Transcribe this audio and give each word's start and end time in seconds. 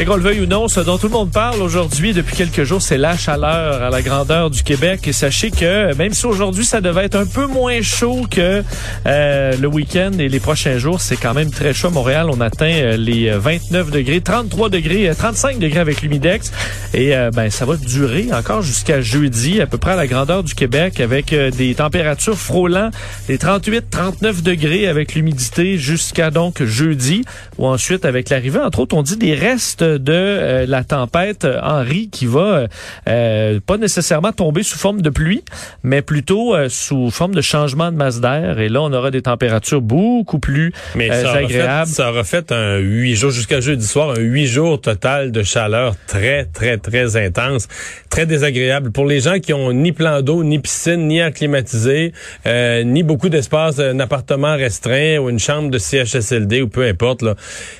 Et 0.00 0.04
qu'on 0.04 0.14
le 0.14 0.22
veuille 0.22 0.42
ou 0.42 0.46
non, 0.46 0.68
ce 0.68 0.78
dont 0.78 0.96
tout 0.96 1.08
le 1.08 1.12
monde 1.12 1.32
parle 1.32 1.60
aujourd'hui 1.60 2.12
depuis 2.12 2.36
quelques 2.36 2.62
jours, 2.62 2.80
c'est 2.80 2.98
la 2.98 3.16
chaleur 3.16 3.82
à 3.82 3.90
la 3.90 4.00
grandeur 4.00 4.48
du 4.48 4.62
Québec. 4.62 5.08
Et 5.08 5.12
sachez 5.12 5.50
que 5.50 5.92
même 5.96 6.12
si 6.12 6.24
aujourd'hui 6.24 6.64
ça 6.64 6.80
devait 6.80 7.06
être 7.06 7.16
un 7.16 7.26
peu 7.26 7.48
moins 7.48 7.82
chaud 7.82 8.24
que 8.30 8.62
euh, 9.06 9.56
le 9.56 9.66
week-end 9.66 10.12
et 10.20 10.28
les 10.28 10.38
prochains 10.38 10.78
jours, 10.78 11.00
c'est 11.00 11.16
quand 11.16 11.34
même 11.34 11.50
très 11.50 11.74
chaud. 11.74 11.90
Montréal, 11.90 12.28
on 12.30 12.40
atteint 12.40 12.70
euh, 12.70 12.96
les 12.96 13.28
29 13.28 13.90
degrés, 13.90 14.20
33 14.20 14.68
degrés, 14.68 15.10
35 15.18 15.58
degrés 15.58 15.80
avec 15.80 16.00
l'humidex. 16.00 16.52
Et 16.94 17.16
euh, 17.16 17.32
ben 17.32 17.50
ça 17.50 17.64
va 17.64 17.76
durer 17.76 18.28
encore 18.32 18.62
jusqu'à 18.62 19.00
jeudi, 19.00 19.60
à 19.60 19.66
peu 19.66 19.78
près 19.78 19.92
à 19.92 19.96
la 19.96 20.06
grandeur 20.06 20.44
du 20.44 20.54
Québec, 20.54 21.00
avec 21.00 21.34
des 21.34 21.74
températures 21.74 22.38
frôlant 22.38 22.90
les 23.28 23.36
38-39 23.36 24.42
degrés 24.42 24.86
avec 24.86 25.16
l'humidité 25.16 25.76
jusqu'à 25.76 26.30
donc 26.30 26.62
jeudi. 26.62 27.24
Ou 27.58 27.66
ensuite 27.66 28.04
avec 28.04 28.30
l'arrivée, 28.30 28.60
entre 28.60 28.78
autres, 28.78 28.96
on 28.96 29.02
dit 29.02 29.16
des 29.16 29.34
restes 29.34 29.82
de 29.96 30.12
euh, 30.12 30.66
la 30.66 30.84
tempête 30.84 31.46
euh, 31.46 31.58
Henri 31.62 32.10
qui 32.10 32.26
va 32.26 32.66
euh, 33.08 33.60
pas 33.64 33.78
nécessairement 33.78 34.32
tomber 34.32 34.62
sous 34.62 34.78
forme 34.78 35.00
de 35.00 35.08
pluie, 35.08 35.42
mais 35.82 36.02
plutôt 36.02 36.54
sous 36.68 37.10
forme 37.10 37.34
de 37.34 37.40
changement 37.40 37.90
de 37.90 37.96
masse 37.96 38.20
d'air. 38.20 38.58
Et 38.58 38.68
là, 38.68 38.82
on 38.82 38.92
aura 38.92 39.10
des 39.10 39.22
températures 39.22 39.80
beaucoup 39.80 40.38
plus 40.38 40.72
mais 40.94 41.08
ça 41.08 41.32
agréables. 41.32 41.88
Fait, 41.88 41.94
ça 41.94 42.10
aura 42.10 42.24
fait 42.24 42.52
un 42.52 42.76
huit 42.76 43.14
jours 43.14 43.30
jusqu'à 43.30 43.60
jeudi 43.60 43.86
soir, 43.86 44.10
un 44.10 44.20
huit 44.20 44.46
jours 44.46 44.80
total 44.80 45.32
de 45.32 45.42
chaleur 45.42 45.94
très, 46.06 46.44
très, 46.44 46.76
très 46.76 47.16
intense, 47.16 47.68
très 48.10 48.26
désagréable 48.26 48.90
pour 48.90 49.06
les 49.06 49.20
gens 49.20 49.38
qui 49.38 49.54
ont 49.54 49.72
ni 49.72 49.92
plan 49.92 50.20
d'eau, 50.20 50.44
ni 50.44 50.58
piscine, 50.58 51.06
ni 51.06 51.18
air 51.18 51.32
climatisé, 51.32 52.12
ni 52.46 53.02
beaucoup 53.02 53.28
d'espace, 53.28 53.78
un 53.78 54.00
appartement 54.00 54.56
restreint 54.56 55.18
ou 55.18 55.30
une 55.30 55.38
chambre 55.38 55.70
de 55.70 55.78
CHSLD 55.78 56.62
ou 56.62 56.68
peu 56.68 56.84
importe. 56.84 57.22
Là, 57.22 57.34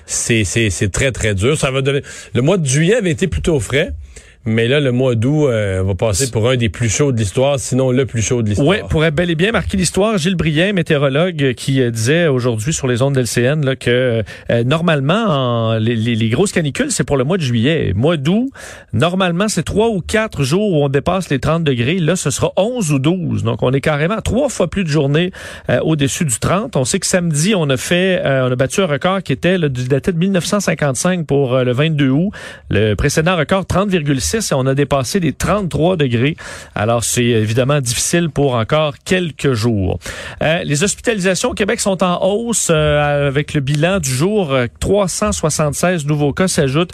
c'est, 0.06 0.44
c'est, 0.44 0.70
c'est 0.70 0.90
très, 0.90 1.12
très 1.12 1.34
dur. 1.34 1.56
Ça 1.56 1.70
va 1.70 1.82
devenir 1.82 1.97
le 2.34 2.42
mois 2.42 2.56
de 2.56 2.66
juillet 2.66 2.96
avait 2.96 3.10
été 3.10 3.26
plutôt 3.26 3.58
frais. 3.60 3.92
Mais 4.48 4.66
là, 4.66 4.80
le 4.80 4.92
mois 4.92 5.14
d'août 5.14 5.48
euh, 5.48 5.82
va 5.84 5.94
passer 5.94 6.30
pour 6.30 6.48
un 6.48 6.56
des 6.56 6.70
plus 6.70 6.88
chauds 6.88 7.12
de 7.12 7.18
l'histoire, 7.18 7.58
sinon 7.58 7.90
le 7.90 8.06
plus 8.06 8.22
chaud 8.22 8.42
de 8.42 8.48
l'histoire. 8.48 8.66
Oui, 8.66 8.76
pourrait 8.88 9.10
bel 9.10 9.28
et 9.30 9.34
bien 9.34 9.52
marquer 9.52 9.76
l'histoire. 9.76 10.16
Gilles 10.16 10.36
Brien, 10.36 10.72
météorologue, 10.72 11.42
euh, 11.42 11.52
qui 11.52 11.82
euh, 11.82 11.90
disait 11.90 12.28
aujourd'hui 12.28 12.72
sur 12.72 12.88
les 12.88 13.02
ondes 13.02 13.14
d'LCN 13.14 13.64
là, 13.64 13.76
que 13.76 14.22
normalement, 14.64 15.74
les, 15.74 16.28
grosses 16.30 16.52
canicules, 16.52 16.90
c'est 16.90 17.04
pour 17.04 17.18
le 17.18 17.24
mois 17.24 17.36
de 17.36 17.42
juillet. 17.42 17.92
Mois 17.94 18.16
d'août, 18.16 18.50
normalement, 18.94 19.48
c'est 19.48 19.62
trois 19.62 19.88
ou 19.88 20.00
quatre 20.00 20.42
jours 20.42 20.72
où 20.72 20.84
on 20.84 20.88
dépasse 20.88 21.28
les 21.28 21.38
30 21.38 21.62
degrés. 21.62 21.98
Là, 21.98 22.16
ce 22.16 22.30
sera 22.30 22.52
11 22.56 22.92
ou 22.92 22.98
12. 22.98 23.44
Donc, 23.44 23.62
on 23.62 23.72
est 23.72 23.80
carrément 23.80 24.20
trois 24.22 24.48
fois 24.48 24.68
plus 24.68 24.84
de 24.84 24.88
journées 24.88 25.30
au-dessus 25.82 26.24
du 26.24 26.38
30. 26.38 26.76
On 26.76 26.84
sait 26.84 26.98
que 26.98 27.06
samedi, 27.06 27.54
on 27.54 27.68
a 27.68 27.76
fait, 27.76 28.22
on 28.24 28.50
a 28.50 28.56
battu 28.56 28.80
un 28.80 28.86
record 28.86 29.22
qui 29.22 29.32
était 29.32 29.58
là, 29.58 29.68
daté 29.68 30.12
de 30.12 30.18
1955 30.18 31.26
pour 31.26 31.58
le 31.58 31.72
22 31.72 32.08
août. 32.08 32.30
Le 32.70 32.94
précédent 32.94 33.36
record, 33.36 33.64
30,6 33.64 34.37
et 34.40 34.54
on 34.54 34.66
a 34.66 34.74
dépassé 34.74 35.20
les 35.20 35.32
33 35.32 35.96
degrés. 35.96 36.36
Alors, 36.74 37.04
c'est 37.04 37.24
évidemment 37.24 37.80
difficile 37.80 38.30
pour 38.30 38.54
encore 38.54 38.94
quelques 39.04 39.52
jours. 39.52 39.98
Euh, 40.42 40.62
les 40.64 40.84
hospitalisations 40.84 41.50
au 41.50 41.54
Québec 41.54 41.80
sont 41.80 42.02
en 42.02 42.24
hausse 42.24 42.68
euh, 42.70 43.28
avec 43.28 43.54
le 43.54 43.60
bilan 43.60 43.98
du 43.98 44.10
jour. 44.10 44.54
376 44.80 46.04
euh, 46.04 46.08
nouveaux 46.08 46.32
cas 46.32 46.48
s'ajoutent 46.48 46.92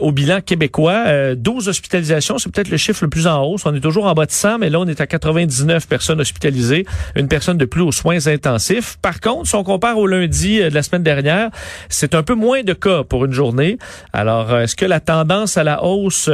au 0.00 0.12
bilan 0.12 0.40
québécois. 0.40 1.34
12 1.34 1.68
hospitalisations, 1.68 2.38
c'est 2.38 2.50
peut-être 2.50 2.70
le 2.70 2.76
chiffre 2.76 3.04
le 3.04 3.10
plus 3.10 3.26
en 3.26 3.42
hausse. 3.42 3.62
On 3.66 3.74
est 3.74 3.80
toujours 3.80 4.06
en 4.06 4.14
bas 4.14 4.26
de 4.26 4.30
100, 4.30 4.58
mais 4.58 4.70
là, 4.70 4.80
on 4.80 4.86
est 4.86 5.00
à 5.00 5.06
99 5.06 5.86
personnes 5.86 6.20
hospitalisées, 6.20 6.86
une 7.14 7.28
personne 7.28 7.58
de 7.58 7.64
plus 7.64 7.82
aux 7.82 7.92
soins 7.92 8.26
intensifs. 8.26 8.96
Par 9.02 9.20
contre, 9.20 9.48
si 9.48 9.54
on 9.54 9.64
compare 9.64 9.98
au 9.98 10.06
lundi 10.06 10.58
de 10.58 10.74
la 10.74 10.82
semaine 10.82 11.02
dernière, 11.02 11.50
c'est 11.88 12.14
un 12.14 12.22
peu 12.22 12.34
moins 12.34 12.62
de 12.62 12.72
cas 12.72 13.04
pour 13.04 13.24
une 13.24 13.32
journée. 13.32 13.78
Alors, 14.12 14.56
est-ce 14.56 14.76
que 14.76 14.86
la 14.86 15.00
tendance 15.00 15.56
à 15.56 15.64
la 15.64 15.84
hausse 15.84 16.28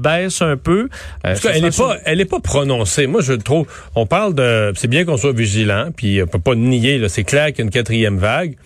baisse 0.00 0.42
un 0.42 0.56
peu. 0.56 0.88
Euh, 1.26 1.36
elle 1.44 1.62
n'est 1.62 1.70
pas, 1.70 1.98
elle 2.04 2.20
est 2.20 2.26
pas 2.26 2.40
prononcée. 2.40 3.06
Moi, 3.06 3.20
je 3.20 3.32
trouve, 3.32 3.66
on 3.94 4.06
parle 4.06 4.34
de, 4.34 4.72
c'est 4.76 4.88
bien 4.88 5.04
qu'on 5.04 5.16
soit 5.16 5.32
vigilant, 5.32 5.90
puis 5.94 6.22
on 6.22 6.26
peut 6.26 6.38
pas 6.38 6.54
nier. 6.54 7.00
C'est 7.08 7.24
clair 7.24 7.46
qu'il 7.48 7.58
y 7.58 7.62
a 7.62 7.64
une 7.64 7.70
quatrième 7.70 8.18
vague. 8.18 8.56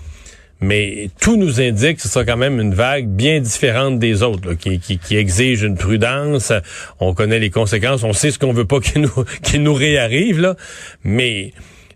Mais 0.61 1.11
tout 1.21 1.37
nous 1.37 1.61
indique 1.61 1.97
que 1.97 2.03
ce 2.03 2.09
sera 2.09 2.25
quand 2.25 2.37
même 2.37 2.59
une 2.59 2.75
vague 2.75 3.07
bien 3.07 3.41
différente 3.41 3.99
des 3.99 4.23
autres, 4.23 4.55
qui, 4.55 4.79
qui, 4.79 5.17
exige 5.17 5.63
une 5.63 5.77
prudence. 5.77 6.53
On 7.01 7.13
connaît 7.13 7.39
les 7.39 7.51
conséquences, 7.51 8.03
on 8.03 8.13
sait 8.15 8.31
ce 8.31 8.39
qu'on 8.39 8.53
veut 8.53 8.65
pas 8.65 8.81
qu'il 8.81 9.03
nous, 9.03 9.25
qu'il 9.43 9.63
nous 9.63 9.75
réarrive, 9.75 10.41
là. 10.41 10.57
Mais 11.03 11.53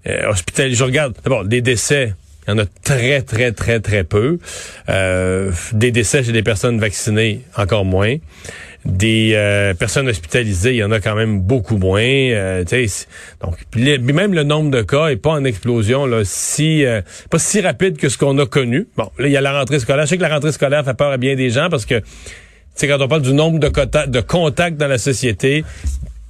euh, 0.07 0.29
hospital, 0.29 0.75
je 0.75 0.85
regarde, 0.85 1.15
d'abord, 1.25 1.45
des 1.45 1.63
décès, 1.63 2.15
il 2.47 2.51
y 2.51 2.55
en 2.55 2.59
a 2.59 2.67
très, 2.67 3.23
très, 3.23 3.53
très, 3.53 3.81
très 3.81 4.05
peu. 4.05 4.39
Euh, 4.89 5.53
des 5.73 5.91
décès 5.91 6.25
chez 6.25 6.33
des 6.33 6.43
personnes 6.43 6.79
vaccinées, 6.79 7.43
encore 7.57 7.85
moins 7.85 8.17
des 8.85 9.33
euh, 9.35 9.75
personnes 9.75 10.09
hospitalisées, 10.09 10.71
il 10.71 10.77
y 10.77 10.85
en 10.85 10.93
a 10.93 11.01
quand 11.01 11.15
même 11.15 11.41
beaucoup 11.41 11.77
moins. 11.77 12.01
Euh, 12.01 12.65
donc, 13.41 13.57
même 13.77 14.33
le 14.33 14.45
nombre 14.45 14.71
de 14.71 14.83
cas 14.83 15.09
est 15.09 15.17
pas 15.17 15.31
en 15.31 15.45
explosion, 15.45 16.07
là, 16.07 16.23
si 16.25 16.85
euh, 16.85 17.03
pas 17.31 17.39
si 17.39 17.61
rapide 17.61 17.97
que 17.97 18.09
ce 18.09 18.17
qu'on 18.17 18.39
a 18.39 18.47
connu. 18.47 18.89
Bon, 18.97 19.11
là, 19.19 19.27
il 19.27 19.33
y 19.33 19.37
a 19.37 19.41
la 19.41 19.59
rentrée 19.59 19.79
scolaire. 19.79 20.07
Je 20.07 20.11
sais 20.11 20.17
que 20.17 20.23
la 20.23 20.29
rentrée 20.29 20.53
scolaire 20.53 20.85
fait 20.85 20.95
peur 20.95 21.11
à 21.11 21.17
bien 21.17 21.35
des 21.35 21.51
gens 21.51 21.69
parce 21.71 21.87
que 21.87 22.03
quand 22.81 23.01
on 23.01 23.09
parle 23.09 23.23
du 23.23 23.33
nombre 23.33 23.59
de 23.59 24.21
contacts 24.21 24.77
dans 24.77 24.87
la 24.87 24.99
société, 24.99 25.65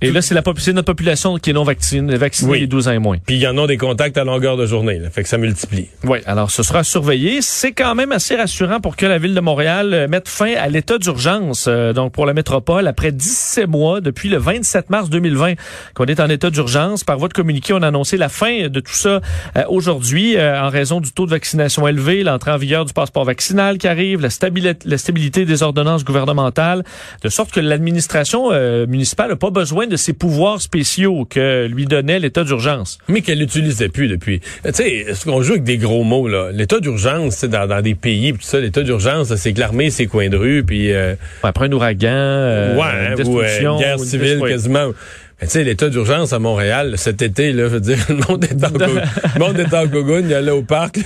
et 0.00 0.12
là, 0.12 0.22
c'est 0.22 0.34
la 0.34 0.42
notre 0.48 0.82
population 0.82 1.38
qui 1.38 1.50
est 1.50 1.52
non 1.52 1.64
vaccinée, 1.64 2.16
vaccinée 2.16 2.60
les 2.60 2.66
12 2.68 2.88
ans 2.88 2.92
et 2.92 2.98
moins. 2.98 3.18
Puis 3.26 3.34
il 3.34 3.40
y 3.40 3.48
en 3.48 3.58
a 3.58 3.66
des 3.66 3.76
contacts 3.76 4.16
à 4.16 4.22
longueur 4.22 4.56
de 4.56 4.64
journée, 4.64 4.98
là, 4.98 5.10
fait 5.10 5.24
que 5.24 5.28
ça 5.28 5.38
multiplie. 5.38 5.88
Oui, 6.04 6.18
alors 6.24 6.52
ce 6.52 6.62
sera 6.62 6.84
surveillé. 6.84 7.42
C'est 7.42 7.72
quand 7.72 7.96
même 7.96 8.12
assez 8.12 8.36
rassurant 8.36 8.80
pour 8.80 8.94
que 8.94 9.06
la 9.06 9.18
ville 9.18 9.34
de 9.34 9.40
Montréal 9.40 9.92
euh, 9.92 10.08
mette 10.08 10.28
fin 10.28 10.54
à 10.54 10.68
l'état 10.68 10.98
d'urgence. 10.98 11.66
Euh, 11.66 11.92
donc 11.92 12.12
pour 12.12 12.26
la 12.26 12.34
métropole, 12.34 12.86
après 12.86 13.10
17 13.10 13.66
mois, 13.66 14.00
depuis 14.00 14.28
le 14.28 14.38
27 14.38 14.88
mars 14.88 15.10
2020, 15.10 15.54
qu'on 15.94 16.04
est 16.04 16.20
en 16.20 16.28
état 16.28 16.50
d'urgence. 16.50 17.02
Par 17.02 17.18
voie 17.18 17.28
de 17.28 17.34
communiqué, 17.34 17.72
on 17.72 17.82
a 17.82 17.88
annoncé 17.88 18.16
la 18.16 18.28
fin 18.28 18.68
de 18.68 18.80
tout 18.80 18.94
ça 18.94 19.20
euh, 19.56 19.64
aujourd'hui 19.68 20.36
en 20.40 20.68
raison 20.68 21.00
du 21.00 21.12
taux 21.12 21.26
de 21.26 21.30
vaccination 21.30 21.88
élevé, 21.88 22.22
l'entrée 22.22 22.52
en 22.52 22.56
vigueur 22.56 22.84
du 22.84 22.92
passeport 22.92 23.24
vaccinal 23.24 23.78
qui 23.78 23.88
arrive, 23.88 24.20
la 24.20 24.30
stabilité, 24.30 24.88
la 24.88 24.98
stabilité 24.98 25.44
des 25.44 25.62
ordonnances 25.62 26.04
gouvernementales, 26.04 26.84
de 27.22 27.28
sorte 27.28 27.50
que 27.50 27.60
l'administration 27.60 28.50
municipale 28.86 29.30
n'a 29.30 29.36
pas 29.36 29.50
besoin 29.50 29.87
de 29.88 29.96
ces 29.96 30.12
pouvoirs 30.12 30.60
spéciaux 30.60 31.26
que 31.28 31.66
lui 31.66 31.86
donnait 31.86 32.18
l'état 32.18 32.44
d'urgence. 32.44 32.98
Mais 33.08 33.22
qu'elle 33.22 33.38
n'utilisait 33.38 33.88
plus 33.88 34.08
depuis. 34.08 34.40
Tu 34.64 34.72
sais, 34.72 35.06
ce 35.14 35.24
qu'on 35.24 35.42
joue 35.42 35.52
avec 35.52 35.64
des 35.64 35.78
gros 35.78 36.04
mots, 36.04 36.28
là? 36.28 36.50
L'état 36.52 36.80
d'urgence, 36.80 37.44
dans, 37.44 37.66
dans 37.66 37.82
des 37.82 37.94
pays, 37.94 38.32
tout 38.32 38.38
ça, 38.40 38.60
l'état 38.60 38.82
d'urgence, 38.82 39.34
c'est 39.34 39.52
que 39.52 39.60
l'armée, 39.60 39.90
ses 39.90 40.06
coins 40.06 40.28
de 40.28 40.36
rue, 40.36 40.64
puis... 40.64 40.92
Euh, 40.92 41.14
Après 41.42 41.66
un 41.66 41.72
ouragan, 41.72 42.08
euh, 42.10 42.76
ouais, 42.76 43.08
une 43.10 43.14
destruction, 43.14 43.76
ou, 43.76 43.78
euh, 43.78 43.82
guerre 43.82 43.98
civile 44.00 44.40
quasiment. 44.46 44.90
Mais 45.40 45.46
tu 45.46 45.52
sais, 45.52 45.62
l'état 45.62 45.88
d'urgence 45.88 46.32
à 46.32 46.40
Montréal, 46.40 46.94
cet 46.96 47.22
été, 47.22 47.52
là, 47.52 47.64
je 47.64 47.74
veux 47.74 47.80
dire, 47.80 47.98
le 48.08 48.16
monde 48.16 48.44
est 48.44 48.64
en, 48.64 48.70
le 48.72 49.38
monde 49.38 49.58
est 49.60 49.72
en 49.72 49.86
gogoune, 49.86 50.24
il 50.28 50.34
allait 50.34 50.50
au 50.50 50.62
parc. 50.62 50.98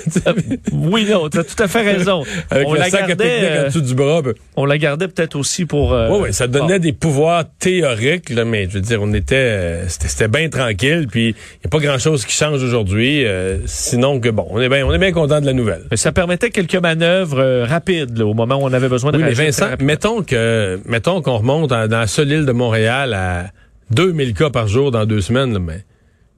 oui, 0.73 1.07
non, 1.11 1.29
tu 1.29 1.39
as 1.39 1.45
tout 1.45 1.63
à 1.63 1.69
fait 1.69 1.83
raison. 1.83 2.25
Avec 2.51 2.67
on 2.67 2.73
la 2.73 2.89
gardait, 2.89 3.61
en 3.61 3.65
dessous 3.65 3.83
du 3.83 3.95
bras. 3.95 4.23
Ben. 4.23 4.33
On 4.57 4.65
la 4.65 4.79
gardait 4.79 5.09
peut-être 5.09 5.37
aussi 5.37 5.67
pour... 5.67 5.93
Euh, 5.93 6.09
oui, 6.11 6.19
oui, 6.23 6.33
ça 6.33 6.47
donnait 6.47 6.79
des 6.79 6.95
pouvoirs 6.95 7.45
théoriques, 7.59 8.31
là, 8.31 8.47
mais 8.47 8.65
je 8.71 8.75
veux 8.75 8.81
dire, 8.81 9.03
on 9.03 9.13
était... 9.13 9.35
Euh, 9.37 9.85
c'était 9.89 10.29
bien 10.29 10.49
tranquille, 10.49 11.09
puis 11.11 11.29
il 11.29 11.33
n'y 11.33 11.67
a 11.67 11.69
pas 11.69 11.79
grand-chose 11.79 12.25
qui 12.25 12.33
change 12.35 12.63
aujourd'hui, 12.63 13.27
euh, 13.27 13.59
sinon 13.67 14.19
que, 14.19 14.31
bon, 14.31 14.47
on 14.49 14.63
est 14.63 14.69
bien 14.71 14.87
on 14.87 14.95
est 14.95 14.99
bien 14.99 15.13
content 15.13 15.43
de 15.43 15.47
la 15.47 15.53
nouvelle. 15.53 15.83
Mais 15.91 15.99
ça 15.99 16.11
permettait 16.11 16.49
quelques 16.49 16.77
manœuvres 16.77 17.65
rapides, 17.65 18.17
là, 18.17 18.25
au 18.25 18.35
moment 18.35 18.57
où 18.57 18.63
on 18.63 18.73
avait 18.73 18.89
besoin 18.89 19.13
de 19.13 19.19
oui, 19.19 19.25
mais 19.25 19.33
Vincent, 19.35 19.67
mettons 19.81 20.23
que 20.23 20.81
mettons 20.87 21.21
qu'on 21.21 21.37
remonte 21.37 21.69
dans 21.69 21.87
la 21.91 22.07
seule 22.07 22.33
île 22.33 22.47
de 22.47 22.53
Montréal 22.53 23.13
à 23.13 23.47
2000 23.93 24.33
cas 24.33 24.49
par 24.49 24.69
jour 24.69 24.91
dans 24.91 25.05
deux 25.05 25.21
semaines, 25.21 25.59
mais 25.59 25.85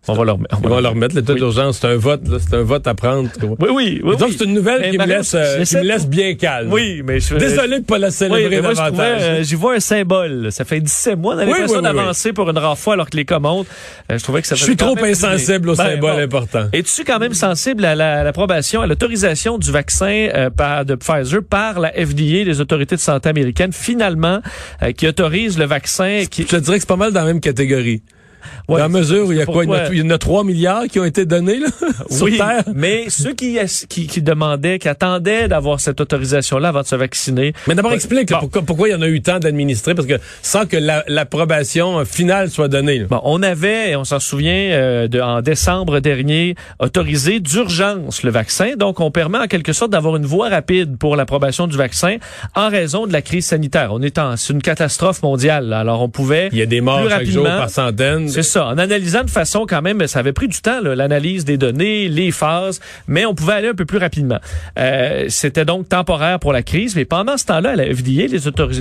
On 0.06 0.12
va 0.12 0.24
le 0.24 0.32
remettre. 0.32 0.58
On 0.62 0.68
va 0.68 0.80
le 0.80 0.88
remettre, 0.88 1.14
l'état 1.16 1.32
d'urgence. 1.34 1.78
C'est 1.80 1.86
un 1.86 1.96
vote, 1.96 2.28
là, 2.28 2.36
c'est 2.38 2.54
un 2.56 2.62
vote 2.62 2.86
à 2.86 2.94
prendre. 2.94 3.28
Oui, 3.42 3.68
oui, 3.72 4.00
oui. 4.04 4.16
Donc, 4.16 4.28
oui. 4.28 4.36
c'est 4.38 4.44
une 4.44 4.52
nouvelle 4.54 4.80
Mais 4.82 4.90
qui, 4.90 4.98
me 4.98 5.06
laisse, 5.06 5.32
euh, 5.34 5.62
qui 5.64 5.76
me 5.76 5.82
laisse 5.82 6.06
bien 6.06 6.34
calme. 6.34 6.70
Oui, 6.72 7.02
mais 7.04 7.20
je 7.20 7.34
Désolé 7.36 7.80
de 7.80 7.84
pas 7.84 7.98
la 7.98 8.08
Oui, 8.08 8.12
célébrer 8.12 8.48
mais 8.56 8.60
moi, 8.60 8.74
davantage. 8.74 9.20
euh, 9.22 9.42
j'y 9.42 9.54
vois 9.54 9.74
un 9.76 9.80
symbole. 9.80 10.52
Ça 10.52 10.64
fait 10.64 10.80
17 10.80 11.18
mois, 11.18 11.34
Oui, 11.34 11.40
l'impression 11.40 11.64
oui, 11.64 11.72
oui, 11.82 11.88
oui. 11.90 11.96
d'avancer 11.96 12.32
pour 12.34 12.50
une 12.50 12.58
rare 12.58 12.78
fois 12.78 12.94
alors 12.94 13.08
que 13.08 13.16
les 13.16 13.24
commandes, 13.24 13.64
euh, 14.12 14.18
je 14.18 14.22
trouvais 14.22 14.42
que 14.42 14.46
ça 14.48 14.54
Je 14.56 14.64
suis 14.64 14.76
trop 14.76 14.96
insensible 15.02 15.70
au. 15.70 15.74
Ben, 15.74 15.92
symbole 15.92 16.16
bon. 16.16 16.22
important. 16.22 16.66
Es-tu 16.72 17.04
quand 17.04 17.18
même 17.18 17.34
sensible 17.34 17.84
à 17.84 17.94
la- 17.94 18.20
à 18.20 18.24
l'approbation, 18.24 18.82
à 18.82 18.86
l'autorisation 18.86 19.56
du 19.58 19.70
vaccin 19.72 20.28
euh, 20.34 20.50
par, 20.50 20.84
de 20.84 20.94
Pfizer 20.96 21.40
par 21.48 21.80
la 21.80 21.90
FDA, 21.92 22.44
les 22.44 22.60
autorités 22.60 22.96
de 22.96 23.00
santé 23.00 23.28
américaines, 23.30 23.72
finalement, 23.72 24.40
euh, 24.82 24.92
qui 24.92 25.08
autorise 25.08 25.58
le 25.58 25.64
vaccin 25.64 26.24
qui... 26.30 26.42
Je 26.42 26.48
te 26.48 26.56
dirais 26.56 26.76
que 26.76 26.82
c'est 26.82 26.88
pas 26.88 26.96
mal 26.96 27.12
dans 27.12 27.20
la 27.20 27.26
même 27.26 27.40
catégorie. 27.40 28.02
Ouais, 28.68 28.78
dans 28.78 28.84
la 28.84 28.88
mesure 28.88 29.26
où 29.26 29.32
il 29.32 29.38
y 29.38 29.42
a 29.42 29.46
quoi? 29.46 29.64
Il 29.64 29.66
y 29.66 29.70
en 29.70 29.72
a- 29.72 29.78
pourquoi- 29.80 29.94
il 29.94 29.98
y 30.00 30.06
en 30.06 30.10
a 30.10 30.18
3 30.18 30.44
milliards 30.44 30.84
qui 30.90 30.98
ont 31.00 31.04
été 31.04 31.26
donnés, 31.26 31.58
là, 31.60 31.66
sur 32.10 32.24
oui, 32.26 32.36
Terre? 32.38 32.64
mais 32.74 33.04
ceux 33.08 33.32
qui, 33.34 33.58
qui, 33.88 34.06
qui 34.06 34.22
demandaient, 34.22 34.78
qui 34.78 34.88
attendaient 34.88 35.48
d'avoir 35.48 35.80
cette 35.80 36.00
autorisation-là 36.00 36.68
avant 36.68 36.82
de 36.82 36.86
se 36.86 36.96
vacciner, 36.96 37.52
Mais 37.66 37.74
d'abord, 37.74 37.92
explique 37.92 38.30
là, 38.30 38.38
pourquoi, 38.40 38.62
pourquoi 38.62 38.88
il 38.88 38.92
y 38.92 38.94
en 38.94 39.02
a 39.02 39.08
eu 39.08 39.20
tant 39.22 39.38
d'administrés, 39.38 39.94
parce 39.94 40.06
que 40.08 40.18
sans 40.42 40.66
que 40.66 40.76
la- 40.76 41.04
l'approbation 41.08 42.04
finale 42.04 42.50
soit 42.50 42.68
donnée. 42.68 43.00
là. 43.00 43.06
Bon, 43.10 43.20
on 43.24 43.42
avait, 43.42 43.90
et 43.90 43.96
on 43.96 44.04
s'en 44.04 44.20
souvient, 44.20 44.52
euh, 44.54 45.08
de, 45.08 45.20
en 45.20 45.42
décembre 45.42 46.00
dernier, 46.00 46.54
autorisé 46.78 47.40
d'urgence 47.40 48.22
le 48.22 48.30
vaccin. 48.30 48.72
Donc, 48.76 49.00
on 49.00 49.10
permet 49.10 49.38
en 49.38 49.46
quelque 49.46 49.72
sorte 49.72 49.90
d'avoir 49.90 50.16
une 50.16 50.26
voie 50.26 50.48
rapide 50.48 50.96
pour 50.96 51.16
l'approbation 51.16 51.66
du 51.66 51.76
vaccin 51.76 52.16
en 52.54 52.68
raison 52.68 53.06
de 53.06 53.12
la 53.12 53.22
crise 53.22 53.46
sanitaire. 53.46 53.90
On 53.92 54.02
est 54.02 54.18
en, 54.18 54.36
c'est 54.36 54.52
une 54.52 54.62
catastrophe 54.62 55.22
mondiale. 55.22 55.66
là. 55.68 55.80
Alors, 55.80 56.02
on 56.02 56.08
pouvait 56.08 56.48
Il 56.52 56.58
y 56.58 56.62
a 56.62 56.66
des 56.66 56.80
morts 56.80 57.08
chaque 57.08 57.26
jour 57.26 57.44
par 57.44 57.70
centaines. 57.70 58.28
C'est 58.34 58.42
ça. 58.42 58.66
En 58.66 58.78
analysant 58.78 59.24
de 59.24 59.30
façon 59.30 59.66
quand 59.68 59.82
même, 59.82 60.06
ça 60.06 60.18
avait 60.20 60.32
pris 60.32 60.48
du 60.48 60.60
temps, 60.60 60.80
l'analyse 60.80 61.44
des 61.44 61.56
données, 61.56 62.08
les 62.08 62.30
phases, 62.30 62.80
mais 63.06 63.26
on 63.26 63.34
pouvait 63.34 63.54
aller 63.54 63.68
un 63.68 63.74
peu 63.74 63.84
plus 63.84 63.98
rapidement. 63.98 64.38
Euh, 64.78 65.26
C'était 65.28 65.64
donc 65.64 65.88
temporaire 65.88 66.38
pour 66.38 66.52
la 66.52 66.62
crise, 66.62 66.96
mais 66.96 67.04
pendant 67.04 67.36
ce 67.36 67.46
temps-là, 67.46 67.70
à 67.70 67.76
la 67.76 67.84
FDA, 67.84 68.26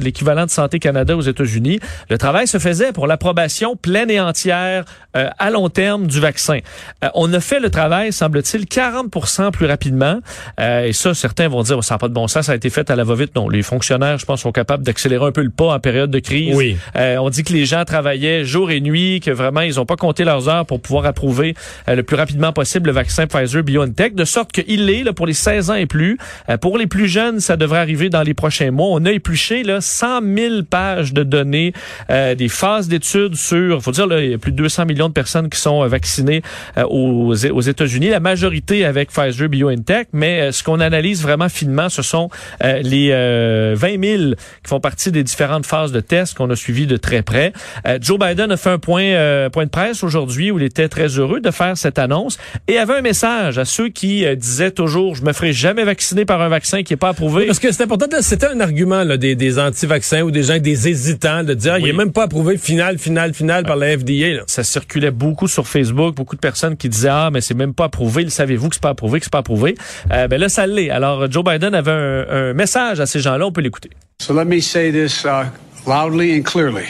l'équivalent 0.02 0.46
de 0.46 0.52
Santé 0.52 0.80
Canada 0.80 1.16
aux 1.16 1.22
États-Unis, 1.22 1.80
le 2.10 2.18
travail 2.18 2.48
se 2.48 2.58
faisait 2.58 2.92
pour 2.92 3.08
l'approbation 3.08 3.76
pleine 3.76 4.10
et 4.10 4.20
entière 4.20 4.86
euh, 5.16 5.30
à 5.38 5.50
long 5.50 5.70
terme 5.70 6.08
du 6.08 6.20
vaccin. 6.20 6.60
Euh, 7.04 7.10
on 7.14 7.32
a 7.34 7.40
fait 7.40 7.60
le 7.60 7.70
travail, 7.70 8.12
semble-t-il, 8.12 8.66
40 8.66 9.52
plus 9.52 9.66
rapidement. 9.66 10.20
Euh, 10.60 10.86
et 10.86 10.94
ça, 10.94 11.14
certains 11.14 11.48
vont 11.48 11.64
dire, 11.64 11.84
ça 11.84 11.96
n'a 11.96 12.00
pas 12.00 12.08
de 12.08 12.14
bon 12.14 12.28
sens, 12.28 12.46
ça 12.46 12.54
a 12.54 12.56
été 12.56 12.70
fait 12.70 12.90
à 12.90 12.96
la 12.96 13.04
va-vite. 13.04 13.36
Non, 13.36 13.50
les 13.50 13.62
fonctionnaires, 13.62 14.18
je 14.18 14.26
pense, 14.26 14.42
sont 14.42 14.52
capables 14.52 14.84
d'accélérer 14.84 15.26
un 15.26 15.32
peu 15.32 15.42
le 15.42 15.50
pas 15.50 15.74
en 15.74 15.80
période 15.80 16.12
de 16.12 16.20
crise. 16.20 16.56
Oui. 16.56 16.78
Euh, 16.96 17.18
on 17.18 17.30
dit 17.30 17.44
que 17.44 17.54
les 17.54 17.66
gens 17.66 17.86
travaillaient 17.86 18.44
jour 18.44 18.72
et 18.72 18.82
nuit, 18.82 19.20
que 19.20 19.32
vraiment 19.44 19.62
ils 19.62 19.76
n'ont 19.76 19.86
pas 19.86 19.96
compté 19.96 20.24
leurs 20.24 20.50
heures 20.50 20.66
pour 20.66 20.82
pouvoir 20.82 21.06
approuver 21.06 21.56
euh, 21.88 21.96
le 21.96 22.04
plus 22.04 22.16
rapidement 22.16 22.54
possible 22.54 22.88
le 22.88 22.94
vaccin 22.94 23.28
Pfizer 23.28 23.64
BioNTech, 23.64 24.16
de 24.16 24.26
sorte 24.26 24.52
qu'il 24.52 24.90
est 24.90 25.04
pour 25.12 25.28
les 25.28 25.34
16 25.34 25.70
ans 25.70 25.76
et 25.76 25.86
plus. 25.86 26.18
Euh, 26.50 26.58
pour 26.58 26.78
les 26.78 26.88
plus 26.88 27.08
jeunes, 27.08 27.40
ça 27.40 27.58
devrait 27.58 27.80
arriver 27.80 28.10
dans 28.10 28.22
les 28.24 28.34
prochains 28.34 28.72
mois. 28.72 28.88
On 28.92 29.06
a 29.06 29.12
épluché 29.12 29.64
là, 29.64 29.82
100 29.82 30.22
000 30.36 30.64
pages 30.70 31.14
de 31.14 31.24
données, 31.24 31.74
euh, 32.10 32.36
des 32.36 32.50
phases 32.50 32.88
d'études 32.88 33.36
sur, 33.36 33.82
faut 33.82 33.92
dire, 33.92 34.08
là, 34.08 34.22
il 34.22 34.32
y 34.32 34.34
a 34.34 34.38
plus 34.38 34.52
de 34.52 34.58
200 34.58 34.86
millions 34.86 35.08
de 35.08 35.14
personnes 35.14 35.50
qui 35.50 35.60
sont 35.60 35.84
euh, 35.84 35.88
vaccinées 35.88 36.42
aux, 36.78 37.34
aux 37.34 37.62
États-Unis, 37.62 38.10
la 38.10 38.20
majorité 38.20 38.86
avec 38.86 39.12
Pfizer 39.12 39.50
BioNTech, 39.50 40.08
mais 40.14 40.52
ce 40.52 40.64
qu'on 40.64 40.80
analyse 40.80 41.22
vraiment 41.22 41.50
finement, 41.50 41.90
ce 41.90 42.02
sont 42.02 42.30
les 42.62 43.10
euh, 43.12 43.74
20 43.78 44.04
000 44.04 44.24
qui 44.64 44.70
font 44.70 44.80
partie 44.80 45.12
des 45.12 45.24
différentes 45.24 45.66
phases 45.66 45.92
de 45.92 46.00
tests 46.00 46.36
qu'on 46.36 46.50
a 46.50 46.56
suivies 46.56 46.88
de 46.88 46.98
très 46.98 47.22
près. 47.22 47.54
Joe 48.02 48.20
Biden 48.20 48.52
a 48.52 48.58
fait 48.58 48.70
un 48.70 48.80
point, 48.80 49.04
euh, 49.34 49.50
point 49.50 49.66
de 49.66 49.70
presse 49.70 50.04
aujourd'hui 50.04 50.52
où 50.52 50.60
il 50.60 50.64
était 50.66 50.88
très 50.88 51.08
heureux 51.08 51.40
de 51.42 51.52
faire 51.52 51.78
cette 51.78 52.00
annonce 52.00 52.38
et 52.68 52.78
avait 52.78 52.94
un 52.96 53.02
message 53.02 53.58
à 53.58 53.66
ceux 53.66 53.90
qui 53.90 54.26
euh, 54.26 54.36
disaient 54.36 54.72
toujours 54.72 55.16
je 55.16 55.24
me 55.24 55.34
ferai 55.34 55.54
jamais 55.54 55.84
vacciner 55.84 56.26
par 56.26 56.42
un 56.42 56.50
vaccin 56.50 56.84
qui 56.84 56.94
est 56.94 56.98
pas 56.98 57.10
approuvé. 57.10 57.46
Parce 57.48 57.60
que 57.60 57.72
c'est 57.72 57.84
important, 57.84 58.06
c'était 58.22 58.48
un 58.48 58.60
argument 58.60 59.04
là, 59.04 59.18
des, 59.18 59.36
des 59.36 59.60
anti-vaccins 59.60 60.22
ou 60.22 60.32
des 60.32 60.44
gens, 60.44 60.60
des 60.60 60.88
hésitants, 60.88 61.44
de 61.44 61.54
dire, 61.54 61.78
il 61.78 61.84
Oui. 61.86 61.90
est 61.90 61.94
même 61.94 62.12
pas 62.12 62.24
approuvé 62.24 62.58
final, 62.58 62.98
final, 62.98 63.34
final 63.34 63.66
par 63.66 63.76
la 63.76 63.98
FDA. 63.98 64.34
Là. 64.36 64.44
ça 64.48 64.64
circulait 64.64 65.12
beaucoup 65.12 65.48
sur 65.48 65.68
Facebook, 65.68 66.16
beaucoup 66.16 66.36
de 66.36 66.42
personnes 66.42 66.78
qui 66.78 66.90
disaient 66.90 67.10
ah 67.12 67.30
mais 67.34 67.42
c'est 67.42 67.54
même 67.56 67.74
pas 67.74 67.86
approuvé, 67.86 68.24
le 68.24 68.30
savez-vous 68.30 68.70
que 68.70 68.76
c'est 68.76 68.82
pas 68.84 68.90
approuvé, 68.90 69.20
que 69.20 69.26
c'est 69.26 69.32
pas 69.34 69.40
approuvé? 69.40 69.76
Euh, 70.12 70.28
ben 70.28 70.40
là 70.40 70.50
ça 70.50 70.68
l'est. 70.68 70.90
Alors 70.90 71.30
Joe 71.32 71.44
Biden 71.44 71.74
avait 71.76 71.92
un, 71.92 72.26
un 72.30 72.54
message 72.54 73.00
à 73.00 73.06
ces 73.06 73.20
gens-là, 73.20 73.46
on 73.48 73.52
peut 73.52 73.62
l'écouter. 73.62 73.90
So 74.22 74.34
let 74.34 74.46
me 74.46 74.60
say 74.60 74.92
this 74.92 75.26
uh, 75.26 75.46
loudly 75.88 76.38
and 76.40 76.44
clearly. 76.44 76.86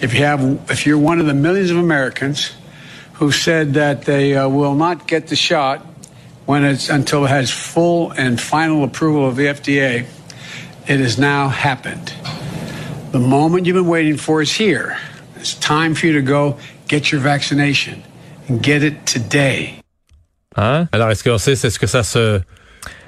If 0.00 0.14
you 0.14 0.24
have, 0.24 0.70
if 0.70 0.86
you're 0.86 0.98
one 0.98 1.20
of 1.20 1.26
the 1.26 1.34
millions 1.34 1.70
of 1.70 1.78
Americans 1.78 2.52
who 3.14 3.32
said 3.32 3.74
that 3.74 4.02
they 4.02 4.36
uh, 4.36 4.48
will 4.48 4.74
not 4.74 5.06
get 5.06 5.28
the 5.28 5.36
shot 5.36 5.84
when 6.44 6.64
it's 6.64 6.88
until 6.88 7.24
it 7.24 7.28
has 7.28 7.50
full 7.50 8.10
and 8.12 8.40
final 8.40 8.84
approval 8.84 9.26
of 9.26 9.36
the 9.36 9.46
FDA, 9.46 10.06
it 10.86 11.00
has 11.00 11.18
now 11.18 11.48
happened. 11.48 12.12
The 13.12 13.18
moment 13.18 13.66
you've 13.66 13.74
been 13.74 13.88
waiting 13.88 14.16
for 14.16 14.42
is 14.42 14.52
here. 14.52 14.98
It's 15.36 15.54
time 15.54 15.94
for 15.94 16.06
you 16.06 16.12
to 16.14 16.22
go 16.22 16.58
get 16.88 17.10
your 17.10 17.20
vaccination 17.20 18.02
and 18.48 18.62
get 18.62 18.82
it 18.82 19.06
today. 19.06 19.80
Hein? 20.56 20.88
Alors, 20.92 21.10
est-ce 21.10 21.24
qu'on 21.24 21.38
sait, 21.38 21.56
c'est 21.56 21.70
ce 21.70 21.78
que 21.78 21.86
ça 21.86 22.02
se... 22.02 22.40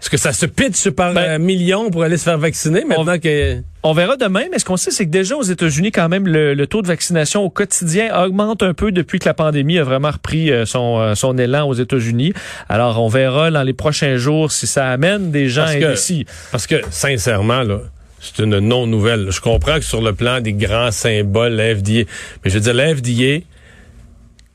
Est-ce 0.00 0.10
que 0.10 0.16
ça 0.16 0.32
se 0.32 0.46
pitche 0.46 0.90
par 0.90 1.12
Ben, 1.12 1.38
millions 1.42 1.90
pour 1.90 2.04
aller 2.04 2.16
se 2.16 2.22
faire 2.22 2.38
vacciner 2.38 2.84
maintenant 2.84 3.18
que... 3.18 3.60
On 3.82 3.92
verra 3.92 4.16
demain, 4.16 4.44
mais 4.50 4.58
ce 4.58 4.64
qu'on 4.64 4.76
sait, 4.76 4.90
c'est 4.90 5.06
que 5.06 5.10
déjà 5.10 5.36
aux 5.36 5.42
États-Unis, 5.42 5.92
quand 5.92 6.08
même, 6.08 6.26
le, 6.26 6.54
le 6.54 6.66
taux 6.66 6.82
de 6.82 6.86
vaccination 6.86 7.42
au 7.42 7.50
quotidien 7.50 8.14
augmente 8.24 8.62
un 8.62 8.74
peu 8.74 8.92
depuis 8.92 9.18
que 9.18 9.24
la 9.24 9.34
pandémie 9.34 9.78
a 9.78 9.84
vraiment 9.84 10.10
repris 10.10 10.50
euh, 10.50 10.66
son, 10.66 10.98
euh, 10.98 11.14
son 11.14 11.36
élan 11.38 11.68
aux 11.68 11.74
États-Unis. 11.74 12.32
Alors, 12.68 13.02
on 13.02 13.08
verra 13.08 13.50
dans 13.50 13.62
les 13.62 13.72
prochains 13.72 14.16
jours 14.16 14.52
si 14.52 14.66
ça 14.66 14.88
amène 14.88 15.30
des 15.30 15.48
gens 15.48 15.66
indécis. 15.66 16.26
Parce 16.52 16.66
que, 16.66 16.76
sincèrement, 16.90 17.62
là, 17.62 17.78
c'est 18.20 18.42
une 18.42 18.58
non-nouvelle. 18.58 19.30
Je 19.30 19.40
comprends 19.40 19.76
que 19.76 19.84
sur 19.84 20.02
le 20.02 20.12
plan 20.12 20.40
des 20.40 20.52
grands 20.52 20.90
symboles, 20.90 21.52
la 21.52 21.74
FDA, 21.74 22.04
mais 22.44 22.50
je 22.50 22.54
veux 22.54 22.60
dire, 22.60 22.74
la 22.74 22.94
FDA, 22.94 23.44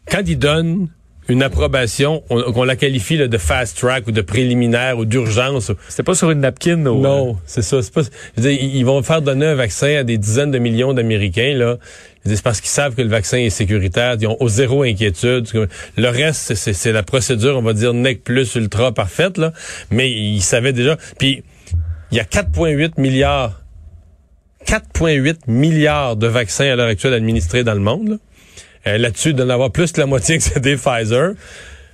quand 0.10 0.22
ils 0.26 0.38
donnent 0.38 0.90
une 1.30 1.42
approbation, 1.44 2.24
on- 2.30 2.52
qu'on 2.52 2.64
la 2.64 2.76
qualifie 2.76 3.18
là, 3.18 3.28
de 3.28 3.38
fast 3.38 3.78
track 3.78 4.08
ou 4.08 4.12
de 4.12 4.22
préliminaire 4.22 4.98
ou 4.98 5.06
d'urgence. 5.06 5.72
C'était 5.88 6.04
pas 6.04 6.16
sur 6.16 6.32
une 6.32 6.42
napkin, 6.42 6.86
au- 6.86 7.00
Non, 7.00 7.38
c'est 7.46 7.62
ça. 7.62 7.82
C'est 7.82 7.94
pas. 7.94 8.02
je 8.04 8.42
veux 8.42 8.50
dire, 8.50 8.60
ils 8.62 8.84
vont 8.86 9.02
faire 9.04 9.22
donner 9.22 9.46
un 9.46 9.56
vaccin 9.56 9.96
à 10.00 10.04
des 10.04 10.18
dizaines 10.18 10.52
de 10.52 10.60
millions 10.60 10.94
d'Américains 10.94 11.54
là. 11.56 11.78
C'est 12.26 12.42
parce 12.42 12.62
qu'ils 12.62 12.70
savent 12.70 12.96
que 12.96 13.02
le 13.02 13.10
vaccin 13.10 13.38
est 13.38 13.50
sécuritaire. 13.50 14.16
Ils 14.20 14.28
ont 14.28 14.38
au 14.42 14.48
zéro 14.48 14.84
inquiétude. 14.84 15.48
Le 15.98 16.08
reste, 16.10 16.40
c'est- 16.42 16.56
c'est 16.56 16.74
c'est 16.74 16.92
la 16.94 17.04
procédure, 17.04 17.58
on 17.58 17.62
va 17.62 17.74
dire 17.74 17.94
nec 17.94 18.24
plus 18.24 18.56
ultra 18.56 18.92
parfaite 18.94 19.38
là. 19.38 19.52
Mais 19.92 20.10
ils 20.12 20.42
savaient 20.42 20.74
déjà. 20.74 20.98
Puis 21.18 21.44
il 22.12 22.18
y 22.18 22.20
a 22.22 22.26
4,8 22.26 22.98
milliards, 22.98 23.60
4,8 24.66 25.48
milliards 25.48 26.16
de 26.16 26.28
vaccins 26.28 26.66
à 26.72 26.76
l'heure 26.76 26.88
actuelle 26.88 27.14
administrés 27.14 27.64
dans 27.64 27.74
le 27.74 27.80
monde. 27.82 28.08
là. 28.10 28.16
Euh, 28.88 28.98
Là-dessus, 28.98 29.30
il 29.30 29.36
doit 29.36 29.46
en 29.46 29.50
avoir 29.50 29.72
plus 29.72 29.92
que 29.92 30.00
la 30.00 30.06
moitié 30.06 30.38
que 30.40 30.44
c'est 30.44 30.60
des 30.60 30.76
Pfizer. 30.76 31.32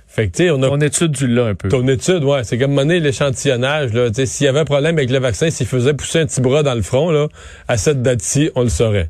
Fait 0.08 0.26
que 0.26 0.36
tu 0.36 0.42
sais, 0.44 0.50
on 0.50 0.60
a 0.64 0.68
Ton 0.68 0.80
étude 0.80 1.12
du 1.12 1.28
là 1.28 1.46
un 1.46 1.54
peu. 1.54 1.68
ton 1.68 1.86
étude, 1.86 2.24
ouais, 2.24 2.42
c'est 2.42 2.58
comme 2.58 2.72
mener 2.74 2.98
l'échantillonnage. 2.98 3.90
S'il 4.24 4.44
y 4.44 4.48
avait 4.48 4.58
un 4.58 4.64
problème 4.64 4.98
avec 4.98 5.08
le 5.08 5.18
vaccin, 5.20 5.50
s'il 5.50 5.66
faisait 5.68 5.94
pousser 5.94 6.18
un 6.18 6.26
petit 6.26 6.40
bras 6.40 6.64
dans 6.64 6.74
le 6.74 6.82
front, 6.82 7.10
là, 7.12 7.28
à 7.68 7.76
cette 7.76 8.02
date-ci, 8.02 8.50
on 8.56 8.62
le 8.64 8.70
saurait. 8.70 9.08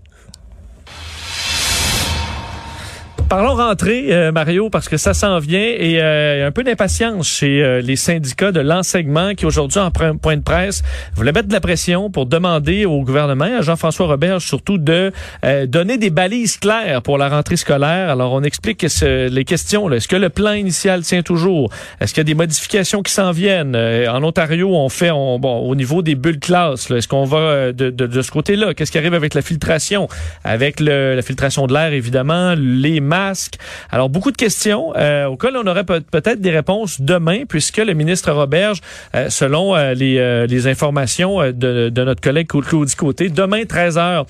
Parlons 3.30 3.54
rentrée, 3.54 4.06
euh, 4.12 4.32
Mario, 4.32 4.70
parce 4.70 4.88
que 4.88 4.96
ça 4.96 5.14
s'en 5.14 5.38
vient 5.38 5.60
et 5.60 6.02
euh, 6.02 6.48
un 6.48 6.50
peu 6.50 6.64
d'impatience 6.64 7.28
chez 7.28 7.62
euh, 7.62 7.80
les 7.80 7.94
syndicats 7.94 8.50
de 8.50 8.58
l'enseignement 8.58 9.36
qui 9.36 9.46
aujourd'hui, 9.46 9.78
en 9.78 9.92
point 9.92 10.36
de 10.36 10.42
presse, 10.42 10.82
voulaient 11.14 11.30
mettre 11.30 11.46
de 11.46 11.52
la 11.52 11.60
pression 11.60 12.10
pour 12.10 12.26
demander 12.26 12.86
au 12.86 13.02
gouvernement, 13.02 13.44
à 13.44 13.62
Jean-François 13.62 14.08
Roberge 14.08 14.44
surtout, 14.44 14.78
de 14.78 15.12
euh, 15.44 15.66
donner 15.66 15.96
des 15.96 16.10
balises 16.10 16.56
claires 16.56 17.02
pour 17.02 17.18
la 17.18 17.28
rentrée 17.28 17.54
scolaire. 17.56 18.10
Alors, 18.10 18.32
on 18.32 18.42
explique 18.42 18.78
que 18.78 18.88
ce- 18.88 19.28
les 19.28 19.44
questions. 19.44 19.88
Est-ce 19.92 20.08
que 20.08 20.16
le 20.16 20.28
plan 20.28 20.54
initial 20.54 21.02
tient 21.02 21.22
toujours? 21.22 21.70
Est-ce 22.00 22.12
qu'il 22.12 22.22
y 22.22 22.22
a 22.22 22.24
des 22.24 22.34
modifications 22.34 23.00
qui 23.04 23.12
s'en 23.12 23.30
viennent? 23.30 23.76
Euh, 23.76 24.08
en 24.10 24.24
Ontario, 24.24 24.74
on 24.74 24.88
fait, 24.88 25.12
on, 25.12 25.38
bon, 25.38 25.56
au 25.68 25.76
niveau 25.76 26.02
des 26.02 26.16
bulles 26.16 26.40
classes, 26.40 26.88
là, 26.88 26.96
est-ce 26.96 27.06
qu'on 27.06 27.26
va 27.26 27.38
euh, 27.38 27.72
de, 27.72 27.90
de, 27.90 28.08
de 28.08 28.22
ce 28.22 28.30
côté-là? 28.32 28.74
Qu'est-ce 28.74 28.90
qui 28.90 28.98
arrive 28.98 29.14
avec 29.14 29.34
la 29.34 29.42
filtration? 29.42 30.08
Avec 30.42 30.80
le, 30.80 31.14
la 31.14 31.22
filtration 31.22 31.68
de 31.68 31.74
l'air, 31.74 31.92
évidemment, 31.92 32.54
les 32.58 32.98
masques. 32.98 33.19
Alors, 33.90 34.08
beaucoup 34.08 34.30
de 34.32 34.36
questions 34.36 34.92
euh, 34.96 35.26
auxquelles 35.26 35.56
on 35.56 35.66
aurait 35.66 35.84
peut- 35.84 36.00
peut-être 36.00 36.40
des 36.40 36.50
réponses 36.50 37.00
demain, 37.00 37.44
puisque 37.48 37.78
le 37.78 37.92
ministre 37.94 38.30
Roberge, 38.32 38.80
euh, 39.14 39.28
selon 39.30 39.76
euh, 39.76 39.94
les, 39.94 40.66
informations 40.66 41.38
de, 41.52 41.90
notre 41.96 42.20
collègue 42.20 42.48
Claudie 42.48 42.94
Côté, 42.96 43.28
demain, 43.28 43.64
13 43.64 43.98
heures, 43.98 44.26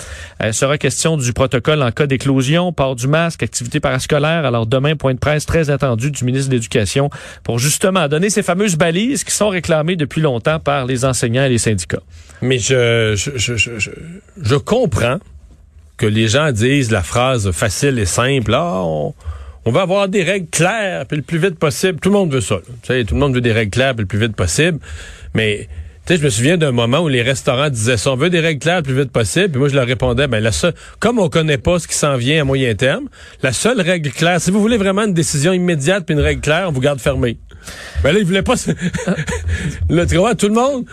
sera 0.52 0.78
question 0.78 1.16
du 1.16 1.32
protocole 1.32 1.82
en 1.82 1.90
cas 1.90 2.06
d'éclosion, 2.06 2.72
port 2.72 2.96
du 2.96 3.06
masque, 3.08 3.42
activité 3.42 3.80
parascolaire. 3.80 4.44
Alors, 4.44 4.66
demain, 4.66 4.96
point 4.96 5.14
de 5.14 5.18
presse 5.18 5.46
très 5.46 5.70
attendu 5.70 6.10
du 6.10 6.24
ministre 6.24 6.48
de 6.50 6.54
l'Éducation 6.54 7.10
pour 7.44 7.58
justement 7.58 8.08
donner 8.08 8.30
ces 8.30 8.42
fameuses 8.42 8.76
balises 8.76 9.24
qui 9.24 9.32
sont 9.34 9.48
réclamées 9.48 9.96
depuis 9.96 10.20
longtemps 10.20 10.58
par 10.60 10.86
les 10.86 11.04
enseignants 11.04 11.44
et 11.44 11.48
les 11.48 11.58
syndicats. 11.58 12.02
Mais 12.42 12.58
je, 12.58 13.14
je, 13.16 13.30
je, 13.36 13.56
je, 13.56 13.78
je- 13.78 13.90
je 14.42 14.54
comprends 14.56 15.18
que 16.00 16.06
les 16.06 16.28
gens 16.28 16.50
disent 16.50 16.90
la 16.90 17.02
phrase 17.02 17.50
facile 17.50 17.98
et 17.98 18.06
simple, 18.06 18.54
ah, 18.54 18.80
on, 18.82 19.12
on 19.66 19.70
va 19.70 19.82
avoir 19.82 20.08
des 20.08 20.22
règles 20.22 20.48
claires, 20.48 21.04
puis 21.04 21.18
le 21.18 21.22
plus 21.22 21.36
vite 21.36 21.58
possible. 21.58 22.00
Tout 22.00 22.08
le 22.08 22.14
monde 22.14 22.32
veut 22.32 22.40
ça. 22.40 22.56
Tout 22.56 22.94
le 22.94 23.16
monde 23.16 23.34
veut 23.34 23.42
des 23.42 23.52
règles 23.52 23.70
claires, 23.70 23.94
puis 23.94 24.04
le 24.04 24.06
plus 24.06 24.18
vite 24.18 24.34
possible. 24.34 24.78
Mais 25.34 25.68
tu 26.06 26.16
je 26.16 26.24
me 26.24 26.30
souviens 26.30 26.56
d'un 26.56 26.72
moment 26.72 27.00
où 27.00 27.08
les 27.08 27.20
restaurants 27.20 27.68
disaient 27.68 27.98
ça, 27.98 28.12
on 28.12 28.16
veut 28.16 28.30
des 28.30 28.40
règles 28.40 28.60
claires 28.60 28.78
le 28.78 28.82
plus 28.82 28.98
vite 28.98 29.12
possible. 29.12 29.50
Puis 29.50 29.58
moi, 29.58 29.68
je 29.68 29.74
leur 29.74 29.86
répondais, 29.86 30.26
ben 30.26 30.42
la 30.42 30.52
seule, 30.52 30.72
comme 31.00 31.18
on 31.18 31.28
connaît 31.28 31.58
pas 31.58 31.78
ce 31.78 31.86
qui 31.86 31.94
s'en 31.94 32.16
vient 32.16 32.40
à 32.40 32.44
moyen 32.44 32.74
terme, 32.74 33.10
la 33.42 33.52
seule 33.52 33.82
règle 33.82 34.10
claire, 34.10 34.40
si 34.40 34.50
vous 34.50 34.60
voulez 34.62 34.78
vraiment 34.78 35.02
une 35.02 35.12
décision 35.12 35.52
immédiate 35.52 36.06
puis 36.06 36.14
une 36.14 36.22
règle 36.22 36.40
claire, 36.40 36.64
on 36.66 36.72
vous 36.72 36.80
garde 36.80 36.98
fermé. 36.98 37.36
Ben 38.02 38.12
là, 38.12 38.20
ils 38.20 38.24
voulaient 38.24 38.40
pas. 38.40 38.54
là, 39.90 40.06
tu 40.06 40.16
vois, 40.16 40.34
tout 40.34 40.48
le 40.48 40.54
monde. 40.54 40.86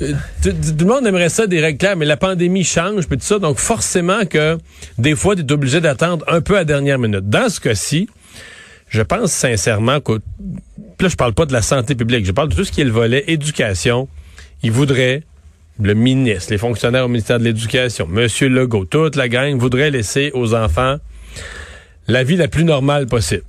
Euh, 0.00 0.12
Tout, 0.42 0.52
le 0.78 0.84
monde 0.84 1.06
aimerait 1.06 1.28
ça 1.28 1.46
des 1.46 1.60
règles 1.60 1.78
claires, 1.78 1.96
mais 1.96 2.06
la 2.06 2.16
pandémie 2.16 2.64
change, 2.64 3.06
puis 3.06 3.18
tout 3.18 3.24
ça. 3.24 3.38
Donc, 3.38 3.58
forcément 3.58 4.24
que 4.24 4.58
des 4.98 5.14
fois, 5.14 5.36
tu 5.36 5.42
es 5.42 5.52
obligé 5.52 5.80
d'attendre 5.80 6.24
un 6.28 6.40
peu 6.40 6.56
à 6.56 6.64
dernière 6.64 6.98
minute. 6.98 7.28
Dans 7.28 7.48
ce 7.48 7.60
cas-ci, 7.60 8.08
je 8.88 9.02
pense 9.02 9.32
sincèrement 9.32 10.00
que. 10.00 10.20
Là, 11.00 11.08
je 11.08 11.16
parle 11.16 11.32
pas 11.32 11.46
de 11.46 11.52
la 11.54 11.62
santé 11.62 11.94
publique, 11.94 12.26
je 12.26 12.32
parle 12.32 12.50
de 12.50 12.54
tout 12.54 12.64
ce 12.64 12.72
qui 12.72 12.82
est 12.82 12.84
le 12.84 12.90
volet 12.90 13.24
éducation. 13.26 14.06
Il 14.62 14.70
voudrait, 14.70 15.22
le 15.80 15.94
ministre, 15.94 16.50
les 16.50 16.58
fonctionnaires 16.58 17.06
au 17.06 17.08
ministère 17.08 17.38
de 17.38 17.44
l'Éducation, 17.44 18.06
Monsieur 18.06 18.48
Legault, 18.50 18.84
toute 18.84 19.16
la 19.16 19.28
gang 19.30 19.56
voudrait 19.56 19.90
laisser 19.90 20.30
aux 20.34 20.54
enfants 20.54 20.98
la 22.06 22.22
vie 22.22 22.36
la 22.36 22.48
plus 22.48 22.64
normale 22.64 23.06
possible. 23.06 23.44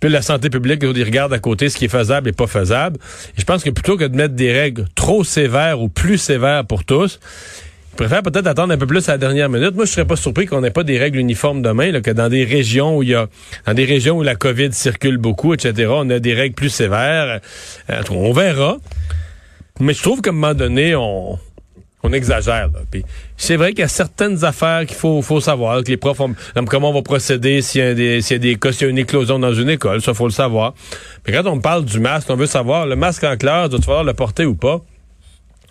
Puis 0.00 0.08
la 0.08 0.22
santé 0.22 0.48
publique, 0.48 0.82
ils 0.82 1.04
regardent 1.04 1.34
à 1.34 1.38
côté 1.38 1.68
ce 1.68 1.76
qui 1.76 1.84
est 1.84 1.88
faisable 1.88 2.28
et 2.28 2.32
pas 2.32 2.46
faisable. 2.46 2.98
Et 3.36 3.40
je 3.40 3.44
pense 3.44 3.62
que 3.62 3.70
plutôt 3.70 3.96
que 3.96 4.04
de 4.04 4.16
mettre 4.16 4.34
des 4.34 4.52
règles 4.52 4.86
trop 4.94 5.24
sévères 5.24 5.80
ou 5.80 5.88
plus 5.88 6.16
sévères 6.16 6.64
pour 6.64 6.84
tous, 6.84 7.20
ils 7.92 7.96
préfèrent 7.96 8.22
peut-être 8.22 8.46
attendre 8.46 8.72
un 8.72 8.78
peu 8.78 8.86
plus 8.86 9.06
à 9.10 9.12
la 9.12 9.18
dernière 9.18 9.50
minute. 9.50 9.74
Moi, 9.74 9.84
je 9.84 9.90
serais 9.90 10.06
pas 10.06 10.16
surpris 10.16 10.46
qu'on 10.46 10.62
n'ait 10.62 10.70
pas 10.70 10.84
des 10.84 10.98
règles 10.98 11.18
uniformes 11.18 11.60
demain, 11.60 11.90
là, 11.92 12.00
que 12.00 12.10
dans 12.10 12.30
des 12.30 12.44
régions 12.44 12.96
où 12.96 13.02
il 13.02 13.10
y 13.10 13.14
a, 13.14 13.28
dans 13.66 13.74
des 13.74 13.84
régions 13.84 14.16
où 14.16 14.22
la 14.22 14.36
COVID 14.36 14.72
circule 14.72 15.18
beaucoup, 15.18 15.52
etc., 15.52 15.90
on 15.94 16.08
a 16.08 16.18
des 16.18 16.32
règles 16.32 16.54
plus 16.54 16.70
sévères. 16.70 17.40
Euh, 17.90 18.02
on 18.10 18.32
verra. 18.32 18.78
Mais 19.80 19.92
je 19.92 20.02
trouve 20.02 20.22
qu'à 20.22 20.30
un 20.30 20.34
moment 20.34 20.54
donné, 20.54 20.94
on, 20.94 21.38
on 22.02 22.12
exagère. 22.12 22.68
Là. 22.68 22.80
Puis 22.90 23.04
c'est 23.36 23.56
vrai 23.56 23.70
qu'il 23.70 23.80
y 23.80 23.84
a 23.84 23.88
certaines 23.88 24.44
affaires 24.44 24.86
qu'il 24.86 24.96
faut, 24.96 25.20
faut 25.22 25.40
savoir, 25.40 25.82
que 25.82 25.88
les 25.88 25.96
profs, 25.96 26.20
ont, 26.20 26.34
comment 26.66 26.90
on 26.90 26.94
va 26.94 27.02
procéder 27.02 27.62
s'il 27.62 27.80
y 27.80 27.84
a 27.84 27.94
des, 27.94 28.20
s'il 28.22 28.36
y 28.36 28.40
a 28.40 28.42
des 28.42 28.56
cas, 28.56 28.72
s'il 28.72 28.82
y 28.82 28.86
a 28.86 28.90
une 28.90 28.98
éclosion 28.98 29.38
dans 29.38 29.52
une 29.52 29.68
école, 29.68 30.00
ça 30.00 30.14
faut 30.14 30.26
le 30.26 30.32
savoir. 30.32 30.74
Mais 31.26 31.32
quand 31.32 31.46
on 31.46 31.60
parle 31.60 31.84
du 31.84 32.00
masque, 32.00 32.28
on 32.30 32.36
veut 32.36 32.46
savoir, 32.46 32.86
le 32.86 32.96
masque 32.96 33.24
en 33.24 33.36
classe, 33.36 33.70
dois-tu 33.70 33.86
falloir 33.86 34.04
le 34.04 34.14
porter 34.14 34.46
ou 34.46 34.54
pas? 34.54 34.80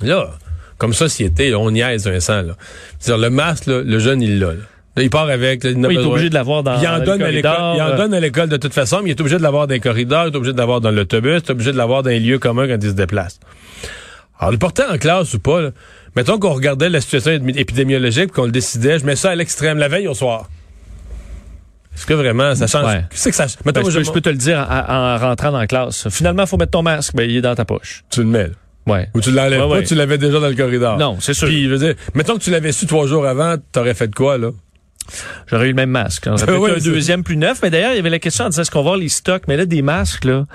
Là, 0.01 0.29
comme 0.77 0.93
société, 0.93 1.49
là, 1.49 1.59
on 1.59 1.71
niaise 1.71 2.07
Vincent. 2.07 2.41
Là. 2.41 2.55
C'est-à-dire, 2.99 3.23
le 3.23 3.29
masque, 3.29 3.65
là, 3.65 3.81
le 3.81 3.99
jeune, 3.99 4.21
il 4.21 4.39
l'a. 4.39 4.53
Là. 4.53 4.61
Il 4.97 5.09
part 5.09 5.29
avec. 5.29 5.63
Là, 5.63 5.71
il, 5.71 5.85
Oui, 5.85 5.95
il 5.95 5.99
est 5.99 6.05
obligé 6.05 6.29
de 6.29 6.33
l'avoir 6.33 6.63
dans, 6.63 6.79
Il 6.79 6.87
en 6.87 6.99
dans 6.99 7.05
donne 7.05 7.21
à 7.21 7.31
l'école. 7.31 7.75
Il 7.75 7.81
en 7.81 7.95
donne 7.95 8.13
à 8.13 8.19
l'école 8.19 8.49
de 8.49 8.57
toute 8.57 8.73
façon, 8.73 9.01
mais 9.03 9.09
il 9.09 9.11
est 9.11 9.21
obligé 9.21 9.37
de 9.37 9.43
l'avoir 9.43 9.67
dans 9.67 9.73
les 9.73 9.79
corridors, 9.79 10.27
il 10.27 10.33
est 10.33 10.35
obligé 10.35 10.53
de 10.53 10.57
l'avoir 10.57 10.81
dans 10.81 10.91
l'autobus, 10.91 11.41
il 11.43 11.47
est 11.47 11.51
obligé 11.51 11.71
de 11.71 11.77
l'avoir 11.77 12.03
dans 12.03 12.09
les 12.09 12.19
lieux 12.19 12.39
communs 12.39 12.67
quand 12.67 12.77
il 12.81 12.89
se 12.89 12.95
déplace. 12.95 13.39
Alors, 14.39 14.51
le 14.51 14.57
porter 14.57 14.83
en 14.89 14.97
classe 14.97 15.33
ou 15.33 15.39
pas, 15.39 15.61
là, 15.61 15.71
mettons 16.15 16.39
qu'on 16.39 16.53
regardait 16.53 16.89
la 16.89 17.01
situation 17.01 17.31
épidémi- 17.31 17.57
épidémiologique, 17.57 18.31
qu'on 18.31 18.45
le 18.45 18.51
décidait, 18.51 18.99
je 18.99 19.05
mets 19.05 19.15
ça 19.15 19.31
à 19.31 19.35
l'extrême, 19.35 19.77
la 19.77 19.87
veille 19.87 20.07
au 20.07 20.13
soir. 20.13 20.49
Est-ce 21.95 22.05
que 22.05 22.13
vraiment 22.13 22.55
ça 22.55 22.67
change? 22.67 22.85
Ouais. 22.85 23.03
Qu'est-ce 23.09 23.29
que 23.29 23.35
ça 23.35 23.45
ben, 23.45 23.53
Mettons, 23.65 23.81
je, 23.81 23.85
moi, 23.85 23.93
peux, 23.99 24.03
je 24.05 24.11
peux 24.11 24.21
te 24.21 24.29
le 24.29 24.37
dire 24.37 24.65
en, 24.69 24.93
en 24.93 25.17
rentrant 25.17 25.51
dans 25.51 25.59
la 25.59 25.67
classe. 25.67 26.07
Finalement, 26.09 26.45
faut 26.45 26.55
mettre 26.57 26.71
ton 26.71 26.81
masque. 26.83 27.13
Ben, 27.15 27.29
il 27.29 27.35
est 27.37 27.41
dans 27.41 27.55
ta 27.55 27.65
poche. 27.65 28.03
tu 28.09 28.21
le 28.21 28.27
mets. 28.27 28.43
là. 28.47 28.53
Ouais. 28.87 29.09
Ou 29.13 29.21
tu 29.21 29.31
l'enlèves 29.31 29.65
Ouais, 29.65 29.81
pas, 29.81 29.85
tu 29.87 29.95
l'avais 29.95 30.17
déjà 30.17 30.39
dans 30.39 30.47
le 30.47 30.55
corridor. 30.55 30.97
Non, 30.97 31.17
c'est 31.19 31.33
sûr. 31.33 31.47
Puis, 31.47 31.65
je 31.65 31.69
veux 31.69 31.77
dire, 31.77 31.95
mettons 32.15 32.37
que 32.37 32.43
tu 32.43 32.51
l'avais 32.51 32.71
su 32.71 32.87
trois 32.87 33.05
jours 33.05 33.25
avant, 33.27 33.55
t'aurais 33.71 33.93
fait 33.93 34.07
de 34.07 34.15
quoi, 34.15 34.37
là? 34.37 34.49
J'aurais 35.47 35.65
eu 35.65 35.69
le 35.69 35.73
même 35.75 35.89
masque. 35.89 36.25
On 36.27 36.33
aurait 36.33 36.45
peut-être 36.45 36.59
Ouais, 36.59 36.71
un 36.71 36.83
deuxième 36.83 37.23
plus 37.23 37.35
neuf. 37.37 37.59
Mais 37.63 37.69
d'ailleurs, 37.71 37.93
il 37.93 37.95
y 37.95 37.99
avait 37.99 38.09
la 38.11 38.19
question 38.19 38.45
en 38.45 38.49
disant 38.49 38.61
est-ce 38.61 38.69
qu'on 38.71 38.79
va 38.79 38.89
avoir 38.91 38.97
les 38.97 39.09
stocks? 39.09 39.43
Mais 39.47 39.57
là, 39.57 39.65
des 39.65 39.81
masques, 39.81 40.25
là, 40.25 40.45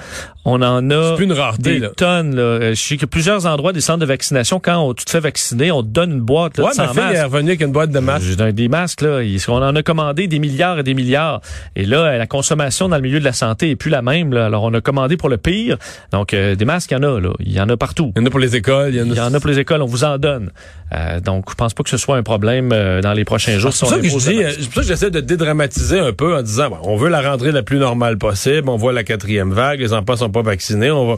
on 0.44 0.62
en 0.62 0.90
a 0.90 1.10
C'est 1.10 1.16
plus 1.16 1.24
une 1.24 1.32
rareté, 1.32 1.62
des 1.74 1.78
là. 1.80 1.88
tonnes. 1.96 2.36
Là. 2.36 2.42
Euh, 2.42 2.74
Je 2.74 2.80
sais 2.80 2.96
que 2.96 3.06
plusieurs 3.06 3.46
endroits 3.46 3.72
des 3.72 3.80
centres 3.80 3.98
de 3.98 4.06
vaccination, 4.06 4.60
quand 4.60 4.78
on, 4.78 4.94
tu 4.94 5.04
te 5.04 5.10
fais 5.10 5.18
vacciner, 5.20 5.72
on 5.72 5.82
te 5.82 5.88
donne 5.88 6.12
une 6.12 6.20
boîte 6.20 6.58
là, 6.58 6.64
Ouais, 6.64 6.70
de 6.72 6.76
ma 6.76 6.86
100 6.86 6.92
fille 6.92 7.02
est 7.02 7.12
masques. 7.14 7.24
revenue 7.24 7.48
avec 7.50 7.60
une 7.62 7.72
boîte 7.72 7.90
de 7.90 7.98
masques. 7.98 8.26
J'ai 8.38 8.52
Des 8.52 8.68
masques, 8.68 9.00
là, 9.00 9.20
on 9.48 9.52
en 9.62 9.74
a 9.74 9.82
commandé 9.82 10.28
des 10.28 10.38
milliards 10.38 10.78
et 10.78 10.82
des 10.84 10.94
milliards. 10.94 11.40
Et 11.74 11.84
là, 11.84 12.16
la 12.16 12.26
consommation 12.28 12.88
dans 12.88 12.96
le 12.96 13.02
milieu 13.02 13.18
de 13.18 13.24
la 13.24 13.32
santé 13.32 13.70
est 13.70 13.76
plus 13.76 13.90
la 13.90 14.02
même. 14.02 14.32
Là. 14.32 14.46
Alors, 14.46 14.62
on 14.62 14.72
a 14.74 14.80
commandé 14.80 15.16
pour 15.16 15.28
le 15.28 15.36
pire. 15.38 15.78
Donc, 16.12 16.32
euh, 16.32 16.54
des 16.54 16.64
masques, 16.64 16.90
il 16.92 16.94
y 16.94 16.96
en 16.98 17.02
a. 17.02 17.20
Là. 17.20 17.30
Il 17.40 17.52
y 17.52 17.60
en 17.60 17.68
a 17.68 17.76
partout. 17.76 18.12
Il 18.14 18.20
y 18.20 18.22
en 18.22 18.26
a 18.26 18.30
pour 18.30 18.38
les 18.40 18.54
écoles, 18.54 18.90
il 18.94 18.98
y 18.98 19.00
en 19.00 19.04
a. 19.10 19.14
Il 19.14 19.16
y 19.16 19.20
en 19.20 19.34
a 19.34 19.40
pour 19.40 19.48
les 19.50 19.58
écoles, 19.58 19.82
on 19.82 19.86
vous 19.86 20.04
en 20.04 20.18
donne. 20.18 20.50
Euh, 20.94 21.18
donc, 21.20 21.46
je 21.50 21.54
pense 21.54 21.74
pas 21.74 21.82
que 21.82 21.90
ce 21.90 21.96
soit 21.96 22.16
un 22.16 22.22
problème 22.22 22.70
euh, 22.72 23.00
dans 23.00 23.12
les 23.14 23.24
prochains 23.24 23.58
jours. 23.58 23.72
C'est 23.72 23.86
pour 24.08 24.20
euh, 24.44 24.50
c'est 24.52 24.64
pour 24.66 24.74
ça 24.74 24.80
que 24.82 24.86
j'essaie 24.86 25.10
de 25.10 25.20
dédramatiser 25.20 25.98
un 25.98 26.12
peu 26.12 26.36
en 26.36 26.42
disant, 26.42 26.70
bon, 26.70 26.78
on 26.82 26.96
veut 26.96 27.08
la 27.08 27.20
rentrée 27.22 27.52
la 27.52 27.62
plus 27.62 27.78
normale 27.78 28.16
possible, 28.18 28.68
on 28.68 28.76
voit 28.76 28.92
la 28.92 29.02
quatrième 29.02 29.52
vague, 29.52 29.80
les 29.80 29.92
enfants 29.92 30.16
sont 30.16 30.30
pas 30.30 30.42
vaccinés, 30.42 30.90
on 30.90 31.06
va. 31.08 31.16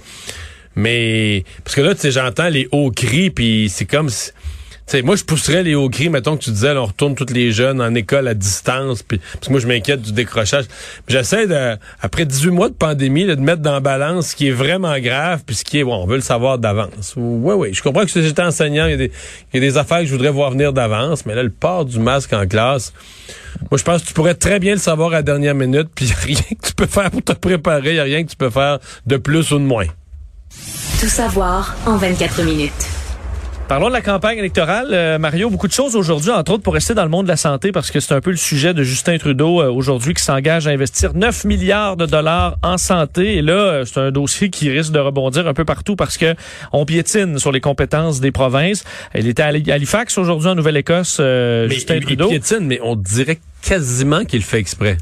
Mais 0.77 1.45
parce 1.65 1.75
que 1.75 1.81
là, 1.81 1.95
tu 1.95 2.01
sais, 2.03 2.11
j'entends 2.11 2.49
les 2.49 2.69
hauts 2.71 2.91
cris, 2.91 3.31
puis 3.31 3.69
c'est 3.71 3.87
comme, 3.87 4.09
si- 4.09 4.31
sais, 4.87 5.03
moi 5.03 5.17
je 5.17 5.25
pousserais 5.25 5.63
les 5.63 5.75
hauts 5.75 5.89
cris, 5.89 6.09
mettons 6.09 6.37
que 6.37 6.45
tu 6.45 6.51
disais, 6.51 6.75
là, 6.75 6.83
on 6.83 6.87
retourne 6.87 7.15
tous 7.15 7.33
les 7.33 7.53
jeunes 7.53 7.81
en 7.81 7.95
école 7.95 8.29
à 8.29 8.35
distance, 8.35 9.03
puis 9.03 9.19
parce 9.19 9.47
que 9.47 9.51
moi 9.51 9.61
je 9.61 9.67
m'inquiète 9.67 10.03
du 10.03 10.13
décrochage. 10.13 10.65
J'essaie 11.09 11.47
de, 11.47 11.77
après 12.01 12.25
18 12.25 12.51
mois 12.51 12.69
de 12.69 12.75
pandémie, 12.75 13.25
là, 13.25 13.37
de 13.37 13.41
mettre 13.41 13.63
dans 13.63 13.73
la 13.73 13.81
balance 13.81 14.29
ce 14.29 14.37
qui 14.37 14.49
est 14.49 14.53
vraiment 14.53 14.99
grave, 14.99 15.43
puis 15.45 15.57
ce 15.57 15.65
qui 15.65 15.79
est, 15.79 15.85
bon, 15.85 15.97
on 15.97 16.07
veut 16.07 16.17
le 16.17 16.23
savoir 16.23 16.59
d'avance. 16.59 17.15
Oui, 17.17 17.55
oui, 17.57 17.75
je 17.75 17.83
comprends 17.83 18.05
que 18.05 18.11
si 18.11 18.23
j'étais 18.23 18.43
enseignant, 18.43 18.87
il 18.87 18.93
y, 18.93 18.95
a 18.95 18.97
des, 18.97 19.13
y 19.55 19.57
a 19.57 19.61
des 19.61 19.77
affaires 19.77 20.01
que 20.01 20.07
je 20.07 20.13
voudrais 20.13 20.31
voir 20.31 20.51
venir 20.51 20.73
d'avance, 20.73 21.27
mais 21.27 21.35
là, 21.35 21.43
le 21.43 21.51
port 21.51 21.85
du 21.85 21.99
masque 21.99 22.33
en 22.33 22.47
classe, 22.47 22.93
moi, 23.71 23.79
je 23.79 23.85
pense 23.85 24.03
que 24.03 24.09
tu 24.09 24.13
pourrais 24.13 24.35
très 24.35 24.61
bien 24.61 24.73
le 24.73 24.81
savoir 24.81 25.09
à 25.09 25.17
la 25.17 25.23
dernière 25.23 25.55
minute, 25.55 25.89
puis 25.95 26.13
rien 26.23 26.37
que 26.37 26.67
tu 26.67 26.75
peux 26.75 26.87
faire 26.87 27.11
pour 27.11 27.23
te 27.23 27.33
préparer, 27.33 27.95
il 27.95 28.01
a 28.01 28.05
rien 28.05 28.23
que 28.25 28.31
tu 28.31 28.37
peux 28.37 28.51
faire 28.51 28.79
de 29.07 29.17
plus 29.17 29.51
ou 29.53 29.59
de 29.59 29.65
moins. 29.65 29.87
Tout 31.01 31.09
savoir 31.09 31.75
en 31.87 31.97
24 31.97 32.43
minutes. 32.43 32.96
Parlons 33.69 33.89
de 33.89 33.93
la 33.95 34.01
campagne 34.01 34.39
électorale. 34.39 34.91
Euh, 34.93 35.19
Mario, 35.19 35.51
beaucoup 35.51 35.67
de 35.67 35.73
choses 35.73 35.97
aujourd'hui, 35.97 36.31
entre 36.31 36.53
autres 36.53 36.63
pour 36.63 36.75
rester 36.75 36.95
dans 36.95 37.03
le 37.03 37.09
monde 37.09 37.25
de 37.27 37.31
la 37.31 37.37
santé, 37.37 37.73
parce 37.73 37.91
que 37.91 37.99
c'est 37.99 38.15
un 38.15 38.21
peu 38.21 38.31
le 38.31 38.37
sujet 38.37 38.75
de 38.75 38.85
Justin 38.85 39.19
Trudeau 39.19 39.61
euh, 39.61 39.69
aujourd'hui 39.69 40.15
qui 40.15 40.23
s'engage 40.23 40.69
à 40.69 40.71
investir 40.71 41.15
9 41.15 41.45
milliards 41.45 41.97
de 41.97 42.07
dollars 42.07 42.59
en 42.63 42.79
santé. 42.79 43.35
Et 43.39 43.43
là, 43.43 43.53
euh, 43.55 43.85
c'est 43.85 43.99
un 43.99 44.13
dossier 44.13 44.51
qui 44.51 44.71
risque 44.71 44.93
de 44.93 45.01
rebondir 45.01 45.49
un 45.49 45.53
peu 45.55 45.65
partout 45.65 45.97
parce 45.97 46.17
que 46.17 46.37
on 46.73 46.85
piétine 46.87 47.41
sur 47.41 47.51
les 47.51 47.61
compétences 47.61 48.21
des 48.21 48.31
provinces. 48.31 48.85
Il 49.17 49.27
était 49.27 49.43
à 49.43 49.47
Hali- 49.47 49.73
Halifax 49.73 50.17
aujourd'hui 50.17 50.49
en 50.49 50.55
Nouvelle-Écosse, 50.55 51.17
euh, 51.19 51.69
Justin 51.69 51.95
il- 51.97 52.03
il 52.03 52.05
Trudeau, 52.07 52.29
piétine, 52.29 52.61
mais 52.69 52.79
on 52.85 52.95
dirait 52.95 53.41
quasiment 53.63 54.25
qu'il 54.25 54.43
fait 54.45 54.61
exprès. 54.61 54.97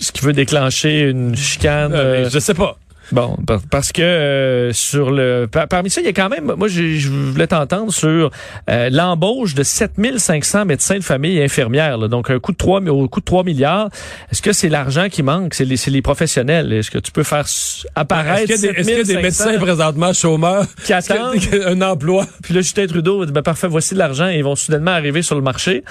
ce 0.00 0.10
qui 0.10 0.24
veut 0.24 0.32
déclencher 0.32 1.00
une 1.10 1.36
chicane. 1.36 1.92
Je 2.28 2.38
sais 2.40 2.54
pas. 2.54 2.76
Bon, 3.12 3.36
par- 3.46 3.60
parce 3.70 3.92
que 3.92 4.02
euh, 4.02 4.72
sur 4.72 5.10
le 5.10 5.46
par- 5.50 5.68
parmi 5.68 5.90
ça, 5.90 6.00
il 6.00 6.04
y 6.04 6.08
a 6.08 6.12
quand 6.12 6.28
même 6.28 6.52
moi 6.56 6.68
j'ai- 6.68 6.96
je 6.96 7.10
voulais 7.10 7.46
t'entendre 7.46 7.92
sur 7.92 8.30
euh, 8.70 8.88
l'embauche 8.90 9.54
de 9.54 9.62
7500 9.62 10.64
médecins 10.64 10.98
de 10.98 11.04
famille 11.04 11.38
et 11.38 11.44
infirmières 11.44 11.98
là. 11.98 12.08
donc 12.08 12.30
un 12.30 12.38
coût 12.38 12.52
de 12.52 12.56
3 12.56 12.80
au 12.88 13.08
coût 13.08 13.20
de 13.20 13.24
3 13.24 13.44
milliards. 13.44 13.88
Est-ce 14.32 14.42
que 14.42 14.52
c'est 14.52 14.68
l'argent 14.68 15.08
qui 15.10 15.22
manque, 15.22 15.54
c'est 15.54 15.64
les 15.64 15.76
c'est 15.76 15.90
les 15.90 16.02
professionnels 16.02 16.72
Est-ce 16.72 16.90
que 16.90 16.98
tu 16.98 17.12
peux 17.12 17.22
faire 17.24 17.46
apparaître 17.94 18.50
Est-ce 18.50 18.60
qu'il 18.62 18.70
y, 18.70 18.74
qu'il 18.74 18.88
y 18.88 18.92
a 18.94 18.96
des 18.96 19.04
7500 19.04 19.22
médecins 19.22 19.58
présentement 19.64 20.12
chômeurs? 20.12 20.66
qui 20.84 20.92
attendent? 20.92 21.36
un 21.66 21.80
emploi? 21.82 22.26
Puis 22.42 22.54
là 22.54 22.60
Justin 22.60 22.86
Trudeau 22.86 23.24
dit 23.26 23.32
ben 23.32 23.42
parfait, 23.42 23.68
voici 23.68 23.94
de 23.94 23.98
l'argent 23.98 24.28
ils 24.28 24.42
vont 24.44 24.56
soudainement 24.56 24.92
arriver 24.92 25.22
sur 25.22 25.34
le 25.36 25.42
marché. 25.42 25.84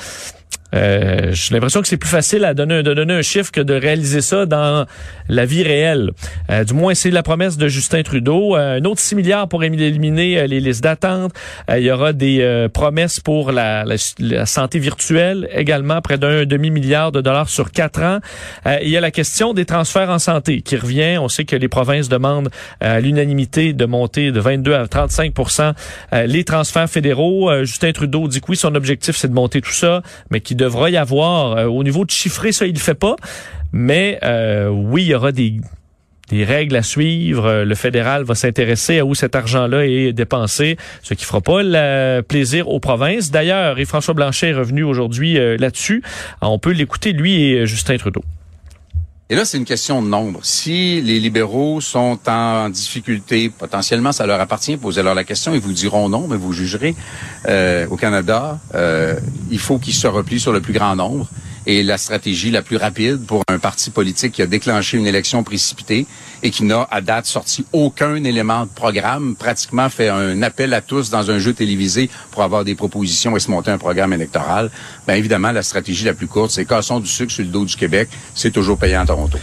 Euh, 0.73 1.29
j'ai 1.31 1.53
l'impression 1.53 1.81
que 1.81 1.87
c'est 1.87 1.97
plus 1.97 2.09
facile 2.09 2.45
à 2.45 2.53
donner, 2.53 2.83
de 2.83 2.93
donner 2.93 3.13
un 3.13 3.21
chiffre 3.21 3.51
que 3.51 3.61
de 3.61 3.73
réaliser 3.73 4.21
ça 4.21 4.45
dans 4.45 4.85
la 5.29 5.45
vie 5.45 5.63
réelle. 5.63 6.11
Euh, 6.49 6.63
du 6.63 6.73
moins, 6.73 6.93
c'est 6.93 7.11
la 7.11 7.23
promesse 7.23 7.57
de 7.57 7.67
Justin 7.67 8.03
Trudeau. 8.03 8.55
Euh, 8.55 8.79
un 8.79 8.85
autre 8.85 8.99
6 8.99 9.15
milliards 9.15 9.47
pour 9.47 9.63
éliminer 9.63 10.39
euh, 10.39 10.47
les 10.47 10.59
listes 10.59 10.83
d'attente. 10.83 11.33
Euh, 11.69 11.79
il 11.79 11.85
y 11.85 11.91
aura 11.91 12.13
des 12.13 12.67
promesses 12.73 13.19
pour 13.19 13.51
la, 13.51 13.83
la- 13.85 14.45
santé 14.45 14.79
virtuelle 14.79 15.47
également, 15.53 16.01
près 16.01 16.17
d'un 16.17 16.45
demi-milliard 16.45 17.11
de 17.11 17.21
dollars 17.21 17.49
sur 17.49 17.71
quatre 17.71 18.01
ans. 18.01 18.19
Il 18.81 18.89
y 18.89 18.97
a 18.97 19.01
la 19.01 19.11
question 19.11 19.53
des 19.53 19.65
transferts 19.65 20.09
en 20.09 20.19
santé 20.19 20.61
qui 20.61 20.75
revient. 20.75 21.17
On 21.19 21.27
sait 21.29 21.45
que 21.45 21.55
les 21.55 21.67
provinces 21.67 22.09
demandent 22.09 22.49
à 22.79 22.99
l'unanimité 22.99 23.73
de 23.73 23.85
monter 23.85 24.31
de 24.31 24.39
22 24.39 24.73
à 24.73 24.85
35% 24.85 25.73
euh, 26.13 26.25
les 26.25 26.43
transferts 26.43 26.89
fédéraux. 26.89 27.51
Justin 27.63 27.91
Trudeau 27.91 28.27
dit 28.27 28.41
que 28.41 28.45
oui, 28.49 28.55
son 28.57 28.75
objectif, 28.75 29.15
c'est 29.15 29.27
de 29.27 29.33
monter 29.33 29.61
tout 29.61 29.71
ça, 29.71 30.01
mais 30.29 30.39
qu'il 30.41 30.57
devra 30.63 30.89
y 30.89 30.97
avoir, 30.97 31.57
euh, 31.57 31.65
au 31.65 31.83
niveau 31.83 32.05
de 32.05 32.11
chiffrer, 32.11 32.51
ça, 32.51 32.65
il 32.65 32.73
le 32.73 32.79
fait 32.79 32.93
pas. 32.93 33.15
Mais 33.71 34.19
euh, 34.23 34.69
oui, 34.69 35.03
il 35.03 35.07
y 35.07 35.15
aura 35.15 35.31
des 35.31 35.59
des 36.29 36.45
règles 36.45 36.77
à 36.77 36.83
suivre. 36.83 37.45
Euh, 37.45 37.65
Le 37.65 37.75
fédéral 37.75 38.23
va 38.23 38.33
s'intéresser 38.33 38.99
à 38.99 39.05
où 39.05 39.13
cet 39.13 39.35
argent-là 39.35 39.85
est 39.85 40.13
dépensé, 40.13 40.77
ce 41.01 41.13
qui 41.13 41.25
fera 41.25 41.41
pas 41.41 41.61
le 41.63 42.21
plaisir 42.21 42.69
aux 42.69 42.79
provinces. 42.79 43.29
D'ailleurs, 43.29 43.77
et 43.77 43.85
François 43.85 44.13
Blanchet 44.13 44.49
est 44.49 44.53
revenu 44.53 44.83
aujourd'hui 44.83 45.37
là-dessus. 45.57 46.01
On 46.41 46.59
peut 46.59 46.71
l'écouter, 46.71 47.11
lui 47.11 47.51
et 47.51 47.65
Justin 47.65 47.97
Trudeau. 47.97 48.23
Et 49.29 49.35
là, 49.35 49.45
c'est 49.45 49.57
une 49.57 49.65
question 49.65 50.01
de 50.01 50.07
nombre. 50.07 50.41
Si 50.43 51.01
les 51.01 51.19
libéraux 51.19 51.79
sont 51.79 52.19
en 52.27 52.69
difficulté, 52.69 53.49
potentiellement, 53.49 54.11
ça 54.11 54.27
leur 54.27 54.39
appartient. 54.39 54.75
Posez-leur 54.75 55.15
la 55.15 55.23
question. 55.23 55.53
Ils 55.53 55.61
vous 55.61 55.71
diront 55.71 56.09
non, 56.09 56.27
mais 56.27 56.35
vous 56.35 56.51
jugerez. 56.51 56.93
Euh, 57.47 57.87
au 57.89 57.95
Canada, 57.95 58.59
euh, 58.75 59.17
il 59.49 59.59
faut 59.59 59.79
qu'ils 59.79 59.93
se 59.93 60.07
replient 60.07 60.41
sur 60.41 60.51
le 60.51 60.59
plus 60.59 60.73
grand 60.73 60.95
nombre. 60.97 61.27
Est 61.65 61.83
la 61.83 61.97
stratégie 61.97 62.51
la 62.51 62.61
plus 62.61 62.77
rapide 62.77 63.25
pour 63.25 63.43
un 63.47 63.59
parti 63.59 63.89
politique 63.89 64.33
qui 64.33 64.41
a 64.41 64.47
déclenché 64.47 64.97
une 64.97 65.07
élection 65.07 65.43
précipitée 65.43 66.05
et 66.41 66.49
qui 66.49 66.63
n'a 66.63 66.87
à 66.91 67.01
date 67.01 67.25
sorti 67.25 67.65
aucun 67.71 68.23
élément 68.23 68.65
de 68.65 68.69
programme, 68.69 69.35
pratiquement 69.35 69.89
fait 69.89 70.09
un 70.09 70.41
appel 70.41 70.73
à 70.73 70.81
tous 70.81 71.09
dans 71.09 71.31
un 71.31 71.39
jeu 71.39 71.53
télévisé 71.53 72.09
pour 72.31 72.43
avoir 72.43 72.63
des 72.63 72.75
propositions 72.75 73.35
et 73.37 73.39
se 73.39 73.49
monter 73.49 73.71
un 73.71 73.77
programme 73.77 74.13
électoral. 74.13 74.69
Bien 75.07 75.15
évidemment, 75.15 75.51
la 75.51 75.63
stratégie 75.63 76.05
la 76.05 76.13
plus 76.13 76.27
courte, 76.27 76.51
c'est 76.51 76.65
cassons 76.65 76.99
du 76.99 77.07
sucre 77.07 77.31
sur 77.31 77.43
le 77.43 77.49
dos 77.49 77.65
du 77.65 77.75
Québec, 77.75 78.09
c'est 78.35 78.51
toujours 78.51 78.77
payant 78.77 79.01
à 79.01 79.05
Toronto. 79.05 79.37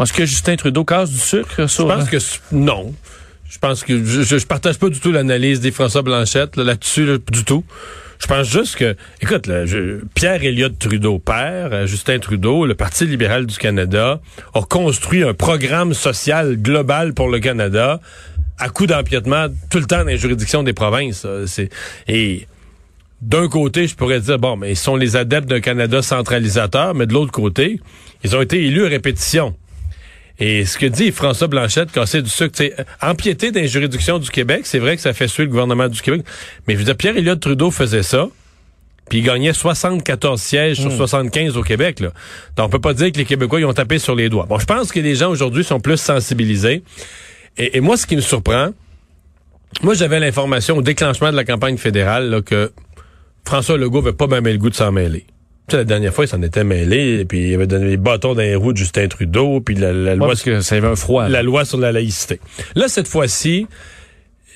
Est-ce 0.00 0.12
que 0.12 0.26
Justin 0.26 0.56
Trudeau 0.56 0.84
casse 0.84 1.10
du 1.10 1.18
sucre 1.18 1.66
sur... 1.66 1.88
Je 1.88 1.94
pense 1.94 2.08
que 2.10 2.54
non. 2.54 2.94
Je 3.48 3.58
pense 3.58 3.82
que 3.82 4.04
je, 4.04 4.22
je, 4.22 4.46
partage 4.46 4.78
pas 4.78 4.90
du 4.90 5.00
tout 5.00 5.10
l'analyse 5.10 5.60
des 5.60 5.72
François 5.72 6.02
Blanchette 6.02 6.56
là-dessus 6.56 7.18
du 7.30 7.44
tout. 7.44 7.64
Je 8.18 8.26
pense 8.26 8.50
juste 8.50 8.76
que, 8.76 8.96
écoute, 9.22 9.46
là, 9.46 9.64
Pierre 10.14 10.42
Elliott 10.44 10.76
Trudeau, 10.78 11.18
père, 11.18 11.68
euh, 11.72 11.86
Justin 11.86 12.18
Trudeau, 12.18 12.66
le 12.66 12.74
Parti 12.74 13.06
libéral 13.06 13.46
du 13.46 13.56
Canada, 13.56 14.20
a 14.54 14.60
construit 14.62 15.22
un 15.22 15.34
programme 15.34 15.94
social 15.94 16.56
global 16.56 17.14
pour 17.14 17.28
le 17.28 17.38
Canada 17.38 18.00
à 18.58 18.68
coup 18.70 18.86
d'empiètement 18.86 19.46
tout 19.70 19.78
le 19.78 19.84
temps 19.84 19.98
dans 19.98 20.04
les 20.04 20.18
juridictions 20.18 20.62
des 20.62 20.72
provinces. 20.72 21.26
C'est 21.46 21.70
et 22.08 22.46
d'un 23.22 23.48
côté, 23.48 23.86
je 23.86 23.94
pourrais 23.94 24.20
dire 24.20 24.38
bon, 24.38 24.56
mais 24.56 24.72
ils 24.72 24.76
sont 24.76 24.96
les 24.96 25.16
adeptes 25.16 25.48
d'un 25.48 25.60
Canada 25.60 26.02
centralisateur, 26.02 26.94
mais 26.94 27.06
de 27.06 27.12
l'autre 27.12 27.32
côté, 27.32 27.80
ils 28.24 28.36
ont 28.36 28.42
été 28.42 28.64
élus 28.64 28.84
à 28.84 28.88
répétition. 28.88 29.56
Et 30.40 30.64
ce 30.64 30.78
que 30.78 30.86
dit 30.86 31.10
François 31.10 31.48
Blanchette, 31.48 31.90
casser 31.90 32.22
du 32.22 32.30
sucre, 32.30 32.54
c'est 32.54 32.74
empiéter 33.02 33.50
dans 33.50 33.60
les 33.60 33.68
juridictions 33.68 34.18
du 34.18 34.30
Québec, 34.30 34.62
c'est 34.64 34.78
vrai 34.78 34.94
que 34.96 35.02
ça 35.02 35.12
fait 35.12 35.26
suer 35.26 35.44
le 35.44 35.50
gouvernement 35.50 35.88
du 35.88 36.00
Québec. 36.00 36.22
Mais 36.66 36.74
je 36.74 36.78
veux 36.78 36.84
dire, 36.84 36.96
Pierre 36.96 37.16
Elliott 37.16 37.40
Trudeau 37.40 37.70
faisait 37.70 38.04
ça. 38.04 38.28
Puis 39.08 39.20
il 39.20 39.24
gagnait 39.24 39.54
74 39.54 40.40
sièges 40.40 40.80
sur 40.80 40.92
75 40.92 41.54
hmm. 41.54 41.58
au 41.58 41.62
Québec. 41.62 42.00
Là. 42.00 42.12
Donc 42.56 42.66
on 42.66 42.68
peut 42.68 42.78
pas 42.78 42.94
dire 42.94 43.10
que 43.10 43.18
les 43.18 43.24
Québécois 43.24 43.58
ils 43.58 43.64
ont 43.64 43.72
tapé 43.72 43.98
sur 43.98 44.14
les 44.14 44.28
doigts. 44.28 44.46
Bon, 44.46 44.58
je 44.58 44.66
pense 44.66 44.92
que 44.92 45.00
les 45.00 45.14
gens 45.14 45.30
aujourd'hui 45.30 45.64
sont 45.64 45.80
plus 45.80 45.96
sensibilisés. 45.96 46.82
Et, 47.56 47.80
moi, 47.80 47.96
ce 47.96 48.06
qui 48.06 48.14
me 48.14 48.20
surprend, 48.20 48.68
moi 49.82 49.94
j'avais 49.94 50.20
l'information 50.20 50.76
au 50.76 50.82
déclenchement 50.82 51.30
de 51.30 51.36
la 51.36 51.44
campagne 51.44 51.76
fédérale 51.76 52.30
là, 52.30 52.42
que 52.42 52.70
François 53.44 53.78
Legault 53.78 53.98
avait 53.98 54.12
pas 54.12 54.26
même 54.26 54.44
le 54.44 54.58
goût 54.58 54.70
de 54.70 54.74
s'en 54.74 54.92
mêler 54.92 55.26
la 55.76 55.84
dernière 55.84 56.12
fois, 56.12 56.24
il 56.24 56.28
s'en 56.28 56.42
était 56.42 56.64
mêlé, 56.64 57.24
puis 57.24 57.50
il 57.50 57.54
avait 57.54 57.66
donné 57.66 57.90
les 57.90 57.96
bâtons 57.96 58.34
dans 58.34 58.40
les 58.40 58.54
roues 58.54 58.72
de 58.72 58.78
Justin 58.78 59.08
Trudeau, 59.08 59.60
puis 59.60 59.74
la, 59.74 59.92
loi... 60.14 60.34
que 60.34 60.60
ça 60.60 60.76
avait 60.76 60.86
un 60.86 60.96
froid. 60.96 61.28
La 61.28 61.42
loi 61.42 61.64
sur 61.64 61.78
la 61.78 61.92
laïcité. 61.92 62.40
Là, 62.74 62.88
cette 62.88 63.08
fois-ci, 63.08 63.66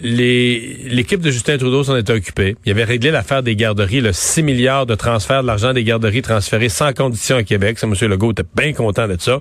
l'équipe 0.00 1.20
de 1.20 1.30
Justin 1.30 1.58
Trudeau 1.58 1.84
s'en 1.84 1.96
était 1.96 2.12
occupée. 2.12 2.56
Il 2.64 2.72
avait 2.72 2.84
réglé 2.84 3.10
l'affaire 3.10 3.42
des 3.42 3.56
garderies, 3.56 4.00
le 4.00 4.12
6 4.12 4.42
milliards 4.42 4.86
de 4.86 4.94
transferts 4.94 5.42
de 5.42 5.46
l'argent 5.46 5.72
des 5.72 5.84
garderies 5.84 6.22
transférés 6.22 6.68
sans 6.68 6.92
condition 6.92 7.36
à 7.36 7.42
Québec. 7.42 7.78
Ça, 7.78 7.86
M. 7.86 7.94
Legault 8.08 8.32
était 8.32 8.44
bien 8.56 8.72
content 8.72 9.06
de 9.06 9.16
ça. 9.18 9.40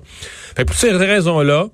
Fait 0.56 0.64
pour 0.64 0.76
ces 0.76 0.92
raisons-là, 0.92 1.68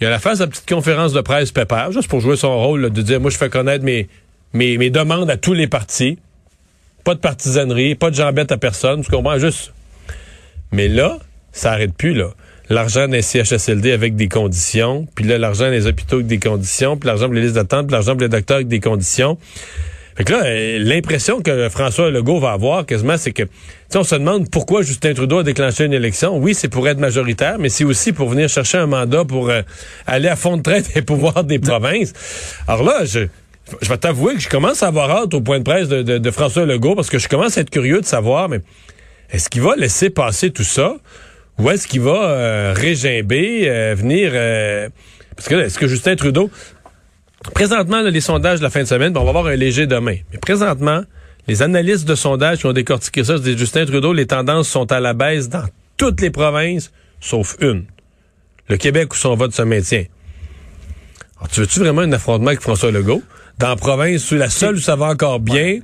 il 0.00 0.06
a 0.06 0.10
la 0.10 0.18
phase 0.18 0.38
de 0.38 0.44
la 0.44 0.50
petite 0.50 0.68
conférence 0.68 1.12
de 1.12 1.20
presse 1.20 1.52
pépère, 1.52 1.92
juste 1.92 2.08
pour 2.08 2.20
jouer 2.20 2.36
son 2.36 2.56
rôle 2.58 2.90
de 2.90 3.02
dire, 3.02 3.20
moi, 3.20 3.30
je 3.30 3.38
fais 3.38 3.48
connaître 3.48 3.84
mes, 3.84 4.08
mes, 4.52 4.76
mes 4.76 4.90
demandes 4.90 5.30
à 5.30 5.36
tous 5.36 5.54
les 5.54 5.68
partis. 5.68 6.18
Pas 7.06 7.14
de 7.14 7.20
partisanerie, 7.20 7.94
pas 7.94 8.10
de 8.10 8.16
jambette 8.16 8.50
à 8.50 8.58
personne, 8.58 9.04
tu 9.04 9.12
comprends? 9.12 9.38
Juste. 9.38 9.72
Mais 10.72 10.88
là, 10.88 11.18
ça 11.52 11.70
arrête 11.70 11.94
plus, 11.94 12.14
là. 12.14 12.30
L'argent 12.68 13.06
des 13.06 13.22
CHSLD 13.22 13.92
avec 13.92 14.16
des 14.16 14.26
conditions, 14.26 15.06
puis 15.14 15.24
là, 15.24 15.38
l'argent 15.38 15.70
des 15.70 15.86
hôpitaux 15.86 16.16
avec 16.16 16.26
des 16.26 16.40
conditions, 16.40 16.96
puis 16.96 17.06
l'argent 17.06 17.26
pour 17.26 17.34
les 17.34 17.42
listes 17.42 17.54
d'attente, 17.54 17.86
puis 17.86 17.92
l'argent 17.92 18.14
pour 18.14 18.22
les 18.22 18.28
docteurs 18.28 18.56
avec 18.56 18.66
des 18.66 18.80
conditions. 18.80 19.38
Fait 20.16 20.24
que 20.24 20.32
là, 20.32 20.46
euh, 20.46 20.78
l'impression 20.80 21.42
que 21.42 21.68
François 21.68 22.10
Legault 22.10 22.40
va 22.40 22.50
avoir 22.50 22.84
quasiment, 22.84 23.16
c'est 23.16 23.30
que, 23.30 23.44
on 23.94 24.02
se 24.02 24.16
demande 24.16 24.50
pourquoi 24.50 24.82
Justin 24.82 25.14
Trudeau 25.14 25.38
a 25.38 25.42
déclenché 25.44 25.84
une 25.84 25.92
élection. 25.92 26.36
Oui, 26.36 26.54
c'est 26.54 26.68
pour 26.68 26.88
être 26.88 26.98
majoritaire, 26.98 27.60
mais 27.60 27.68
c'est 27.68 27.84
aussi 27.84 28.12
pour 28.14 28.30
venir 28.30 28.48
chercher 28.48 28.78
un 28.78 28.86
mandat 28.86 29.24
pour 29.24 29.48
euh, 29.48 29.62
aller 30.08 30.26
à 30.26 30.34
fond 30.34 30.56
de 30.56 30.62
traite 30.62 30.90
et 30.96 31.02
pouvoir 31.02 31.44
des 31.44 31.60
provinces. 31.60 32.14
Alors 32.66 32.82
là, 32.82 33.04
je, 33.04 33.28
je 33.82 33.88
vais 33.88 33.98
t'avouer 33.98 34.34
que 34.34 34.40
je 34.40 34.48
commence 34.48 34.82
à 34.82 34.88
avoir 34.88 35.10
hâte 35.10 35.34
au 35.34 35.40
point 35.40 35.58
de 35.58 35.64
presse 35.64 35.88
de, 35.88 36.30
François 36.30 36.66
Legault 36.66 36.94
parce 36.94 37.10
que 37.10 37.18
je 37.18 37.28
commence 37.28 37.58
à 37.58 37.62
être 37.62 37.70
curieux 37.70 38.00
de 38.00 38.06
savoir, 38.06 38.48
mais 38.48 38.60
est-ce 39.30 39.48
qu'il 39.48 39.62
va 39.62 39.74
laisser 39.76 40.10
passer 40.10 40.50
tout 40.50 40.64
ça 40.64 40.96
ou 41.58 41.70
est-ce 41.70 41.86
qu'il 41.86 42.02
va 42.02 42.30
euh, 42.30 42.74
régimber, 42.76 43.68
euh, 43.68 43.94
venir... 43.96 44.30
Euh, 44.34 44.88
parce 45.34 45.48
que 45.48 45.54
là, 45.54 45.64
est-ce 45.64 45.78
que 45.78 45.88
Justin 45.88 46.16
Trudeau... 46.16 46.50
Présentement, 47.54 48.00
les 48.00 48.20
sondages 48.20 48.58
de 48.58 48.64
la 48.64 48.70
fin 48.70 48.80
de 48.80 48.88
semaine, 48.88 49.16
on 49.16 49.22
va 49.22 49.28
avoir 49.28 49.46
un 49.46 49.54
léger 49.54 49.86
demain. 49.86 50.16
Mais 50.32 50.38
présentement, 50.38 51.02
les 51.46 51.62
analystes 51.62 52.06
de 52.06 52.14
sondages 52.14 52.58
qui 52.58 52.66
ont 52.66 52.72
décortiqué 52.72 53.22
ça, 53.22 53.36
c'est 53.42 53.56
Justin 53.56 53.86
Trudeau, 53.86 54.12
les 54.12 54.26
tendances 54.26 54.68
sont 54.68 54.90
à 54.90 54.98
la 54.98 55.14
baisse 55.14 55.48
dans 55.48 55.64
toutes 55.96 56.20
les 56.20 56.30
provinces, 56.30 56.92
sauf 57.20 57.56
une. 57.60 57.84
Le 58.68 58.76
Québec 58.76 59.12
où 59.14 59.16
son 59.16 59.36
vote 59.36 59.54
se 59.54 59.62
maintient. 59.62 60.04
Alors, 61.38 61.48
tu 61.48 61.60
veux-tu 61.60 61.78
vraiment 61.78 62.00
un 62.00 62.12
affrontement 62.12 62.48
avec 62.48 62.60
François 62.60 62.90
Legault? 62.90 63.22
Dans 63.58 63.68
la 63.68 63.76
province, 63.76 64.24
c'est 64.24 64.36
la 64.36 64.50
seule 64.50 64.76
où 64.76 64.80
ça 64.80 64.96
va 64.96 65.06
encore 65.06 65.40
bien. 65.40 65.78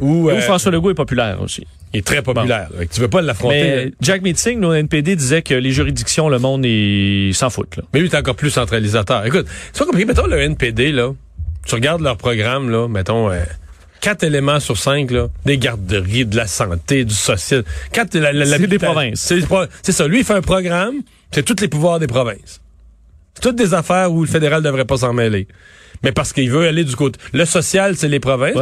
Où, 0.00 0.28
euh, 0.28 0.40
François 0.40 0.72
Legault 0.72 0.90
est 0.90 0.94
populaire 0.94 1.40
aussi. 1.40 1.66
Il 1.92 1.98
est 1.98 2.06
très 2.06 2.22
populaire. 2.22 2.68
Tu 2.90 3.00
veux 3.00 3.08
pas 3.08 3.20
l'affronter. 3.20 3.94
Jack 4.00 4.22
Meeting, 4.22 4.58
nos 4.58 4.72
NPD, 4.72 5.14
disait 5.14 5.42
que 5.42 5.54
les 5.54 5.70
juridictions, 5.72 6.28
le 6.28 6.38
monde, 6.38 6.64
il 6.64 7.34
s'en 7.34 7.50
fout. 7.50 7.76
Là. 7.76 7.84
Mais 7.92 8.00
lui, 8.00 8.08
il 8.08 8.14
est 8.14 8.18
encore 8.18 8.34
plus 8.34 8.50
centralisateur. 8.50 9.24
Écoute, 9.26 9.46
c'est 9.72 9.78
pas 9.80 9.84
compliqué. 9.84 10.06
Mettons 10.06 10.26
le 10.26 10.40
NPD, 10.40 10.90
là. 10.90 11.10
Tu 11.66 11.74
regardes 11.74 12.00
leur 12.00 12.16
programme, 12.16 12.70
là. 12.70 12.88
Mettons, 12.88 13.30
euh, 13.30 13.44
quatre 14.00 14.24
éléments 14.24 14.58
sur 14.58 14.78
cinq, 14.78 15.10
là. 15.10 15.28
Des 15.44 15.58
garderies, 15.58 16.24
de 16.24 16.36
la 16.36 16.46
santé, 16.46 17.04
du 17.04 17.14
social. 17.14 17.62
Quatre, 17.92 18.18
la, 18.18 18.32
la, 18.32 18.58
des 18.58 18.78
provinces. 18.78 19.32
C'est 19.82 19.92
ça. 19.92 20.08
Lui, 20.08 20.20
il 20.20 20.24
fait 20.24 20.34
un 20.34 20.42
programme. 20.42 20.96
C'est 21.30 21.44
tous 21.44 21.60
les 21.60 21.68
pouvoirs 21.68 22.00
des 22.00 22.06
provinces. 22.06 22.60
C'est 23.34 23.42
toutes 23.42 23.56
des 23.56 23.74
affaires 23.74 24.10
où 24.12 24.22
le 24.22 24.28
fédéral 24.28 24.62
devrait 24.62 24.84
pas 24.86 24.96
s'en 24.96 25.12
mêler 25.12 25.46
mais 26.02 26.12
parce 26.12 26.32
qu'il 26.32 26.50
veut 26.50 26.66
aller 26.66 26.84
du 26.84 26.96
côté. 26.96 27.18
Le 27.32 27.44
social, 27.44 27.96
c'est 27.96 28.08
les 28.08 28.20
provinces. 28.20 28.56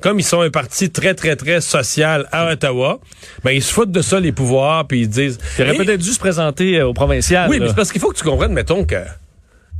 Comme, 0.00 0.18
ils 0.18 0.24
sont 0.24 0.40
un 0.40 0.50
parti 0.50 0.90
très, 0.90 1.14
très, 1.14 1.36
très 1.36 1.60
social 1.60 2.28
à 2.32 2.52
Ottawa, 2.52 3.00
ben 3.44 3.50
ils 3.50 3.62
se 3.62 3.72
foutent 3.72 3.92
de 3.92 4.02
ça, 4.02 4.20
les 4.20 4.32
pouvoirs, 4.32 4.86
puis 4.86 5.00
ils 5.02 5.08
disent... 5.08 5.38
Il 5.58 5.64
aurait 5.64 5.74
peut-être 5.74 6.00
dû 6.00 6.10
se 6.10 6.18
présenter 6.18 6.78
euh, 6.78 6.88
au 6.88 6.94
provincial. 6.94 7.50
Oui, 7.50 7.58
mais 7.60 7.68
c'est 7.68 7.74
parce 7.74 7.92
qu'il 7.92 8.00
faut 8.00 8.10
que 8.10 8.16
tu 8.18 8.24
comprennes, 8.24 8.52
mettons, 8.52 8.84
que 8.84 8.96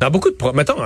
dans 0.01 0.11
beaucoup 0.11 0.31
de... 0.31 0.37
Mettons, 0.55 0.77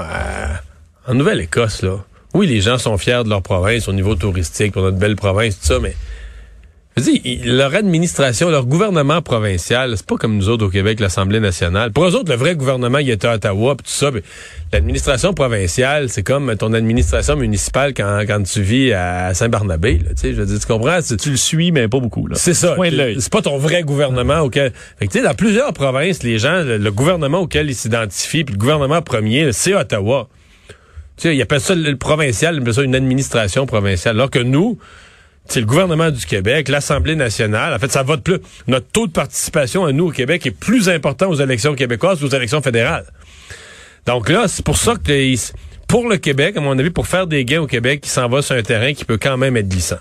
en 1.07 1.15
Nouvelle-Écosse, 1.15 1.83
là, 1.83 1.97
oui, 2.35 2.47
les 2.47 2.61
gens 2.61 2.79
sont 2.79 2.97
fiers 2.97 3.25
de 3.25 3.29
leur 3.29 3.43
province 3.43 3.89
au 3.89 3.93
niveau 3.93 4.15
touristique, 4.15 4.73
pour 4.73 4.83
notre 4.83 4.99
belle 4.99 5.17
province, 5.17 5.59
tout 5.59 5.67
ça, 5.67 5.79
mais 5.81 5.97
leur 7.45 7.75
administration, 7.75 8.51
leur 8.51 8.67
gouvernement 8.67 9.23
provincial, 9.23 9.97
c'est 9.97 10.07
pas 10.07 10.17
comme 10.17 10.37
nous 10.37 10.49
autres 10.49 10.67
au 10.67 10.71
Québec, 10.71 11.01
l'Assemblée 11.01 11.41
nationale. 11.41 11.93
Pour 11.93 12.05
eux 12.05 12.15
autres, 12.15 12.31
le 12.31 12.37
vrai 12.37 12.55
gouvernement, 12.55 12.99
il 12.99 13.11
était 13.11 13.29
à 13.29 13.35
Ottawa, 13.35 13.77
pis 13.77 13.85
tout 13.85 13.91
ça. 13.91 14.11
L'administration 14.73 15.35
provinciale, 15.35 16.09
c'est 16.09 16.23
comme 16.23 16.55
ton 16.57 16.73
administration 16.73 17.37
municipale 17.37 17.93
quand, 17.95 18.21
quand 18.27 18.43
tu 18.43 18.63
vis 18.63 18.93
à 18.93 19.35
Saint-Barnabé. 19.35 19.99
Tu 19.99 20.05
sais, 20.17 20.33
je 20.33 20.41
veux 20.41 20.47
dire, 20.47 20.61
tu 20.61 20.67
comprends? 20.67 20.99
Tu 21.03 21.31
le 21.31 21.37
suis, 21.37 21.73
mais 21.73 21.89
pas 21.89 22.01
beaucoup. 22.01 22.29
C'est 22.35 22.55
ça. 22.55 22.77
C'est 22.79 23.33
pas 23.33 23.43
ton 23.43 23.59
vrai 23.59 23.83
gouvernement 23.83 24.41
auquel... 24.41 24.73
Fait 24.99 25.09
que, 25.09 25.19
dans 25.19 25.35
plusieurs 25.35 25.73
provinces, 25.73 26.23
les 26.23 26.39
gens, 26.39 26.63
le, 26.63 26.91
gouvernement 26.91 27.41
auquel 27.41 27.69
ils 27.71 27.75
s'identifient, 27.75 28.45
puis 28.45 28.55
le 28.55 28.59
gouvernement 28.59 29.03
premier, 29.03 29.53
c'est 29.53 29.75
Ottawa. 29.75 30.29
Tu 31.17 31.29
sais, 31.29 31.37
ils 31.37 31.43
appellent 31.43 31.61
ça 31.61 31.75
le 31.75 31.97
provincial, 31.97 32.55
ils 32.55 32.61
appellent 32.61 32.75
ça 32.75 32.83
une 32.83 32.95
administration 32.95 33.67
provinciale. 33.67 34.17
Alors 34.17 34.31
que 34.31 34.39
nous, 34.39 34.79
c'est 35.47 35.61
le 35.61 35.67
gouvernement 35.67 36.11
du 36.11 36.25
Québec, 36.25 36.69
l'Assemblée 36.69 37.17
nationale. 37.17 37.75
En 37.75 37.79
fait, 37.79 37.91
ça 37.91 38.03
vote 38.03 38.23
plus. 38.23 38.39
Notre 38.69 38.87
taux 38.87 39.07
de 39.07 39.13
participation 39.13 39.85
à 39.85 39.93
nous 39.93 40.09
au 40.09 40.11
Québec 40.13 40.47
est 40.47 40.53
plus 40.53 40.89
important 40.89 41.29
aux 41.29 41.35
élections 41.35 41.75
québécoises 41.75 42.21
qu'aux 42.21 42.29
élections 42.29 42.63
fédérales. 42.63 43.07
Donc 44.07 44.29
là, 44.29 44.47
c'est 44.49 44.65
pour 44.65 44.77
ça 44.77 44.95
que 44.95 45.35
pour 45.89 46.09
le 46.09 46.19
Québec, 46.19 46.57
à 46.57 46.61
mon 46.61 46.79
avis, 46.79 46.91
pour 46.91 47.09
faire 47.09 47.27
des 47.27 47.45
gains 47.45 47.63
au 47.63 47.67
Québec, 47.67 48.03
il 48.05 48.09
s'en 48.09 48.29
va 48.29 48.43
sur 48.43 48.55
un 48.55 48.63
terrain 48.63 48.93
qui 48.95 49.05
peut 49.05 49.19
quand 49.21 49.37
même 49.37 49.57
être 49.57 49.69
glissant. 49.69 49.99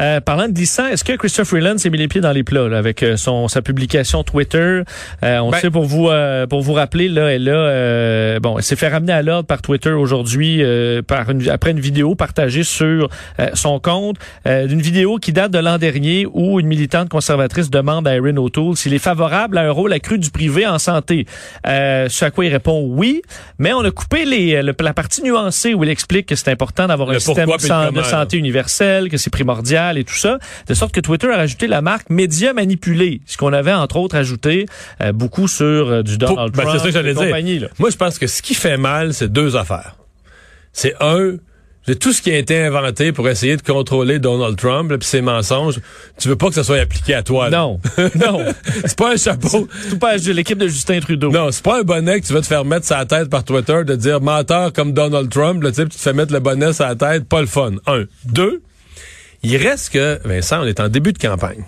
Euh, 0.00 0.20
parlant 0.20 0.48
de 0.48 0.52
glissant, 0.52 0.86
est-ce 0.86 1.04
que 1.04 1.12
Christophe 1.12 1.48
Freeland 1.48 1.78
s'est 1.78 1.90
mis 1.90 1.98
les 1.98 2.08
pieds 2.08 2.20
dans 2.20 2.32
les 2.32 2.42
plats 2.42 2.76
avec 2.76 3.02
euh, 3.02 3.16
son 3.16 3.46
sa 3.48 3.62
publication 3.62 4.24
Twitter? 4.24 4.82
Euh, 5.22 5.38
On 5.38 5.50
ben- 5.50 5.58
sait 5.58 5.70
pour 5.70 5.84
vous 5.84 6.10
pour 6.48 6.62
vous 6.62 6.72
rappeler 6.72 7.08
là, 7.08 7.28
elle 7.28 7.48
a 7.48 8.40
bon, 8.40 8.58
elle 8.58 8.64
s'est 8.64 8.76
fait 8.76 8.88
ramener 8.88 9.12
à 9.12 9.22
l'ordre 9.22 9.46
par 9.46 9.62
Twitter 9.62 9.90
aujourd'hui 9.90 10.62
par 11.06 11.26
après 11.50 11.70
une 11.70 11.80
vidéo 11.80 12.14
partagée 12.14 12.64
sur 12.64 13.08
son 13.54 13.78
compte, 13.78 14.16
d'une 14.46 14.80
vidéo 14.80 15.18
qui 15.18 15.32
date 15.32 15.52
de 15.52 15.58
l'an 15.58 15.78
dernier 15.78 16.26
où 16.32 16.58
une 16.58 16.66
militante 16.66 17.08
conservatrice 17.08 17.70
demande 17.70 18.08
à 18.08 18.16
Erin 18.16 18.36
O'Toole 18.36 18.76
s'il 18.76 18.94
est 18.94 18.98
favorable 18.98 19.58
à 19.58 19.62
un 19.62 19.70
rôle 19.70 19.92
accru 19.92 20.18
du 20.18 20.30
privé 20.30 20.66
en 20.66 20.78
santé. 20.78 21.26
ce 21.64 22.24
à 22.24 22.30
quoi 22.30 22.44
il 22.44 22.52
répond 22.52 22.82
oui, 22.84 23.22
mais 23.58 23.72
on 23.72 23.80
a 23.80 23.90
coupé 23.90 24.24
les 24.24 24.62
la 24.62 24.94
partie 24.94 25.22
nuancée 25.22 25.74
où 25.74 25.84
il 25.84 25.90
explique 25.90 26.26
que 26.26 26.34
c'est 26.34 26.50
important 26.50 26.86
d'avoir 26.86 27.10
un 27.10 27.18
système 27.18 27.48
de 27.48 28.02
santé 28.02 28.36
universel, 28.36 29.08
que 29.08 29.16
c'est 29.16 29.30
primordial 29.30 29.51
et 29.96 30.04
tout 30.04 30.14
ça, 30.14 30.38
de 30.66 30.74
sorte 30.74 30.92
que 30.94 31.00
Twitter 31.00 31.28
a 31.28 31.36
rajouté 31.36 31.66
la 31.66 31.82
marque 31.82 32.10
média 32.10 32.52
manipulé, 32.52 33.20
ce 33.26 33.36
qu'on 33.36 33.52
avait 33.52 33.72
entre 33.72 33.96
autres 33.96 34.16
ajouté 34.16 34.66
euh, 35.00 35.12
beaucoup 35.12 35.48
sur 35.48 35.64
euh, 35.64 36.02
du 36.02 36.18
Donald 36.18 36.54
ben, 36.54 36.64
Trump 36.64 36.84
et 36.84 37.14
compagnie. 37.14 37.60
Moi, 37.78 37.90
je 37.90 37.96
pense 37.96 38.18
que 38.18 38.26
ce 38.26 38.42
qui 38.42 38.54
fait 38.54 38.76
mal, 38.76 39.14
c'est 39.14 39.32
deux 39.32 39.56
affaires. 39.56 39.96
C'est 40.72 40.94
un, 41.00 41.36
C'est 41.86 41.98
tout 41.98 42.12
ce 42.12 42.22
qui 42.22 42.30
a 42.30 42.38
été 42.38 42.62
inventé 42.62 43.10
pour 43.12 43.28
essayer 43.28 43.56
de 43.56 43.62
contrôler 43.62 44.20
Donald 44.20 44.56
Trump 44.56 44.92
puis 44.92 45.08
ses 45.08 45.20
mensonges. 45.20 45.80
Tu 46.18 46.28
veux 46.28 46.36
pas 46.36 46.48
que 46.48 46.54
ça 46.54 46.62
soit 46.62 46.78
appliqué 46.78 47.14
à 47.14 47.22
toi. 47.22 47.50
là. 47.50 47.58
Non, 47.58 47.80
non. 48.14 48.44
c'est 48.84 48.96
pas 48.96 49.12
un 49.12 49.16
chapeau. 49.16 49.68
Tout 49.90 49.98
pas 49.98 50.16
de 50.16 50.32
l'équipe 50.32 50.58
de 50.58 50.68
Justin 50.68 51.00
Trudeau. 51.00 51.30
Non, 51.30 51.50
c'est 51.50 51.64
pas 51.64 51.80
un 51.80 51.82
bonnet 51.82 52.20
que 52.20 52.26
tu 52.26 52.32
vas 52.32 52.40
te 52.40 52.46
faire 52.46 52.64
mettre 52.64 52.86
la 52.90 53.04
tête 53.04 53.28
par 53.28 53.42
Twitter 53.44 53.82
de 53.84 53.96
dire 53.96 54.20
menteur 54.20 54.72
comme 54.72 54.92
Donald 54.92 55.28
Trump. 55.28 55.62
Là, 55.62 55.72
sais, 55.72 55.84
puis 55.84 55.90
tu 55.90 55.96
te 55.96 56.02
fais 56.02 56.12
mettre 56.12 56.32
le 56.32 56.40
bonnet 56.40 56.72
sur 56.72 56.86
la 56.86 56.94
tête. 56.94 57.24
Pas 57.24 57.40
le 57.40 57.46
fun. 57.48 57.72
Un. 57.86 58.04
Deux. 58.26 58.62
Il 59.42 59.56
reste 59.56 59.90
que, 59.90 60.20
Vincent, 60.24 60.62
on 60.62 60.66
est 60.66 60.80
en 60.80 60.88
début 60.88 61.12
de 61.12 61.18
campagne. 61.18 61.64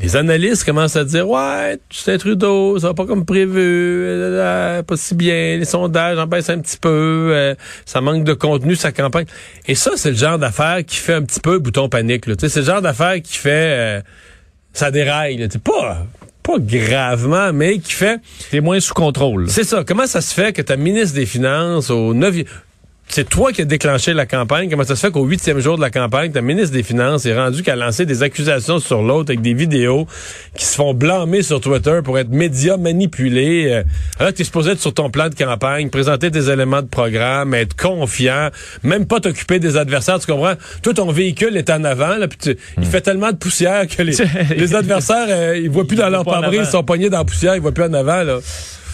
Les 0.00 0.16
analystes 0.16 0.64
commencent 0.64 0.96
à 0.96 1.04
dire 1.04 1.28
ouais, 1.28 1.78
Justin 1.88 2.18
Trudeau, 2.18 2.78
ça 2.80 2.88
va 2.88 2.94
pas 2.94 3.06
comme 3.06 3.24
prévu, 3.24 3.54
euh, 3.60 4.82
pas 4.82 4.96
si 4.96 5.14
bien, 5.14 5.56
les 5.56 5.64
sondages 5.64 6.18
en 6.18 6.26
baissent 6.26 6.50
un 6.50 6.58
petit 6.58 6.76
peu, 6.78 7.30
euh, 7.32 7.54
ça 7.86 8.00
manque 8.00 8.24
de 8.24 8.32
contenu 8.34 8.74
sa 8.74 8.90
campagne. 8.90 9.26
Et 9.68 9.76
ça, 9.76 9.92
c'est 9.94 10.10
le 10.10 10.16
genre 10.16 10.36
d'affaire 10.38 10.84
qui 10.84 10.96
fait 10.96 11.14
un 11.14 11.22
petit 11.22 11.38
peu 11.38 11.60
bouton 11.60 11.88
panique. 11.88 12.26
là. 12.26 12.34
Tu 12.34 12.40
sais, 12.40 12.48
C'est 12.48 12.60
le 12.60 12.66
genre 12.66 12.82
d'affaire 12.82 13.22
qui 13.22 13.38
fait 13.38 13.50
euh, 13.98 14.00
ça 14.72 14.90
déraille. 14.90 15.36
là. 15.36 15.46
Tu 15.46 15.54
sais, 15.54 15.58
Pas 15.60 16.04
pas 16.42 16.58
gravement, 16.58 17.54
mais 17.54 17.78
qui 17.78 17.92
fait 17.92 18.20
T'es 18.50 18.60
moins 18.60 18.78
sous 18.78 18.92
contrôle. 18.92 19.48
c'est 19.48 19.64
ça. 19.64 19.82
Comment 19.82 20.06
ça 20.06 20.20
se 20.20 20.34
fait 20.34 20.52
que 20.52 20.60
ta 20.60 20.76
ministre 20.76 21.14
des 21.14 21.24
Finances 21.24 21.88
au 21.88 22.12
9 22.12 22.36
c'est 23.08 23.28
toi 23.28 23.52
qui 23.52 23.62
as 23.62 23.64
déclenché 23.64 24.12
la 24.12 24.26
campagne. 24.26 24.68
Comment 24.68 24.82
ça 24.82 24.96
se 24.96 25.06
fait 25.06 25.12
qu'au 25.12 25.24
huitième 25.24 25.60
jour 25.60 25.76
de 25.76 25.82
la 25.82 25.90
campagne, 25.90 26.32
ta 26.32 26.40
ministre 26.40 26.72
des 26.72 26.82
Finances 26.82 27.26
est 27.26 27.34
rendue 27.36 27.62
qu'à 27.62 27.76
lancer 27.76 28.06
des 28.06 28.22
accusations 28.24 28.80
sur 28.80 29.02
l'autre 29.02 29.30
avec 29.30 29.40
des 29.40 29.54
vidéos 29.54 30.06
qui 30.56 30.64
se 30.64 30.74
font 30.74 30.94
blâmer 30.94 31.42
sur 31.42 31.60
Twitter 31.60 32.00
pour 32.02 32.18
être 32.18 32.30
médias 32.30 32.76
manipulés. 32.76 33.68
Euh, 33.70 33.82
alors 34.18 34.32
tu 34.32 34.42
es 34.42 34.44
supposé 34.44 34.72
être 34.72 34.80
sur 34.80 34.92
ton 34.94 35.10
plan 35.10 35.28
de 35.28 35.34
campagne, 35.36 35.90
présenter 35.90 36.30
des 36.30 36.50
éléments 36.50 36.82
de 36.82 36.88
programme, 36.88 37.54
être 37.54 37.76
confiant, 37.76 38.48
même 38.82 39.06
pas 39.06 39.20
t'occuper 39.20 39.60
des 39.60 39.76
adversaires. 39.76 40.18
Tu 40.18 40.26
comprends? 40.26 40.54
Toi, 40.82 40.94
ton 40.94 41.12
véhicule 41.12 41.56
est 41.56 41.70
en 41.70 41.84
avant, 41.84 42.16
là, 42.16 42.26
puis 42.26 42.38
tu- 42.38 42.56
il 42.78 42.84
fait 42.86 43.00
tellement 43.02 43.30
de 43.30 43.36
poussière 43.36 43.86
que 43.86 44.02
les, 44.02 44.16
les 44.56 44.74
adversaires, 44.74 45.26
euh, 45.28 45.56
ils 45.56 45.70
voient 45.70 45.86
plus 45.86 45.96
dans 45.96 46.08
leur 46.08 46.24
pare-brise, 46.40 46.60
ils 46.68 46.70
sont 46.72 46.82
pognés 46.82 47.10
dans 47.10 47.18
la 47.18 47.24
poussière, 47.24 47.54
ils 47.54 47.60
voient 47.62 47.70
plus 47.72 47.84
en 47.84 47.92
avant. 47.94 48.22
Là. 48.24 48.38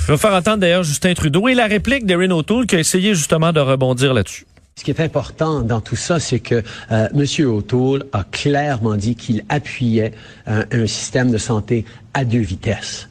Je 0.06 0.12
vais 0.12 0.18
faire 0.18 0.34
entendre 0.34 0.58
d'ailleurs 0.58 0.82
Justin 0.82 1.14
Trudeau 1.14 1.46
et 1.48 1.54
la 1.54 1.66
réplique 1.66 2.04
d'Erin 2.04 2.30
O'Toole 2.30 2.66
qui 2.66 2.76
a 2.76 2.80
essayé 2.80 3.14
justement 3.14 3.52
de 3.52 3.60
rebondir 3.60 4.12
là-dessus. 4.12 4.46
Ce 4.76 4.84
qui 4.84 4.90
est 4.90 5.00
important 5.00 5.60
dans 5.60 5.80
tout 5.80 5.96
ça, 5.96 6.18
c'est 6.18 6.40
que 6.40 6.62
euh, 6.90 7.08
M. 7.14 7.46
O'Toole 7.46 8.04
a 8.12 8.24
clairement 8.24 8.96
dit 8.96 9.14
qu'il 9.14 9.44
appuyait 9.48 10.12
euh, 10.48 10.64
un 10.72 10.86
système 10.86 11.30
de 11.30 11.38
santé 11.38 11.84
à 12.14 12.24
deux 12.24 12.38
vitesses. 12.38 13.08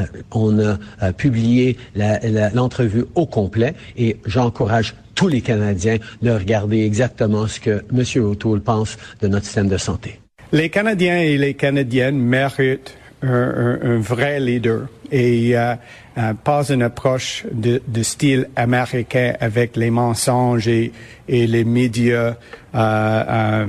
Euh, 0.00 0.04
on 0.32 0.58
a 0.58 0.78
euh, 1.02 1.12
publié 1.12 1.76
l'entrevue 2.54 3.04
au 3.14 3.26
complet 3.26 3.74
et 3.96 4.16
j'encourage 4.26 4.94
tous 5.14 5.28
les 5.28 5.40
Canadiens 5.40 5.98
de 6.22 6.30
regarder 6.30 6.84
exactement 6.84 7.46
ce 7.46 7.60
que 7.60 7.84
M. 7.92 8.24
O'Toole 8.24 8.60
pense 8.60 8.96
de 9.20 9.28
notre 9.28 9.44
système 9.44 9.68
de 9.68 9.76
santé. 9.76 10.20
Les 10.52 10.70
Canadiens 10.70 11.18
et 11.18 11.36
les 11.36 11.54
Canadiennes 11.54 12.18
méritent 12.18 12.96
un, 13.24 13.78
un- 13.82 13.96
un 13.96 13.98
vrai 13.98 14.38
leader 14.40 14.86
et 15.10 15.56
euh, 15.56 15.74
euh, 16.18 16.32
pas 16.44 16.68
une 16.70 16.82
approche 16.82 17.44
de, 17.52 17.80
de 17.86 18.02
style 18.02 18.48
américain 18.56 19.34
avec 19.40 19.76
les 19.76 19.90
mensonges 19.90 20.68
et, 20.68 20.92
et 21.28 21.46
les 21.46 21.64
médias 21.64 22.34
euh, 22.34 22.34
euh, 22.74 23.66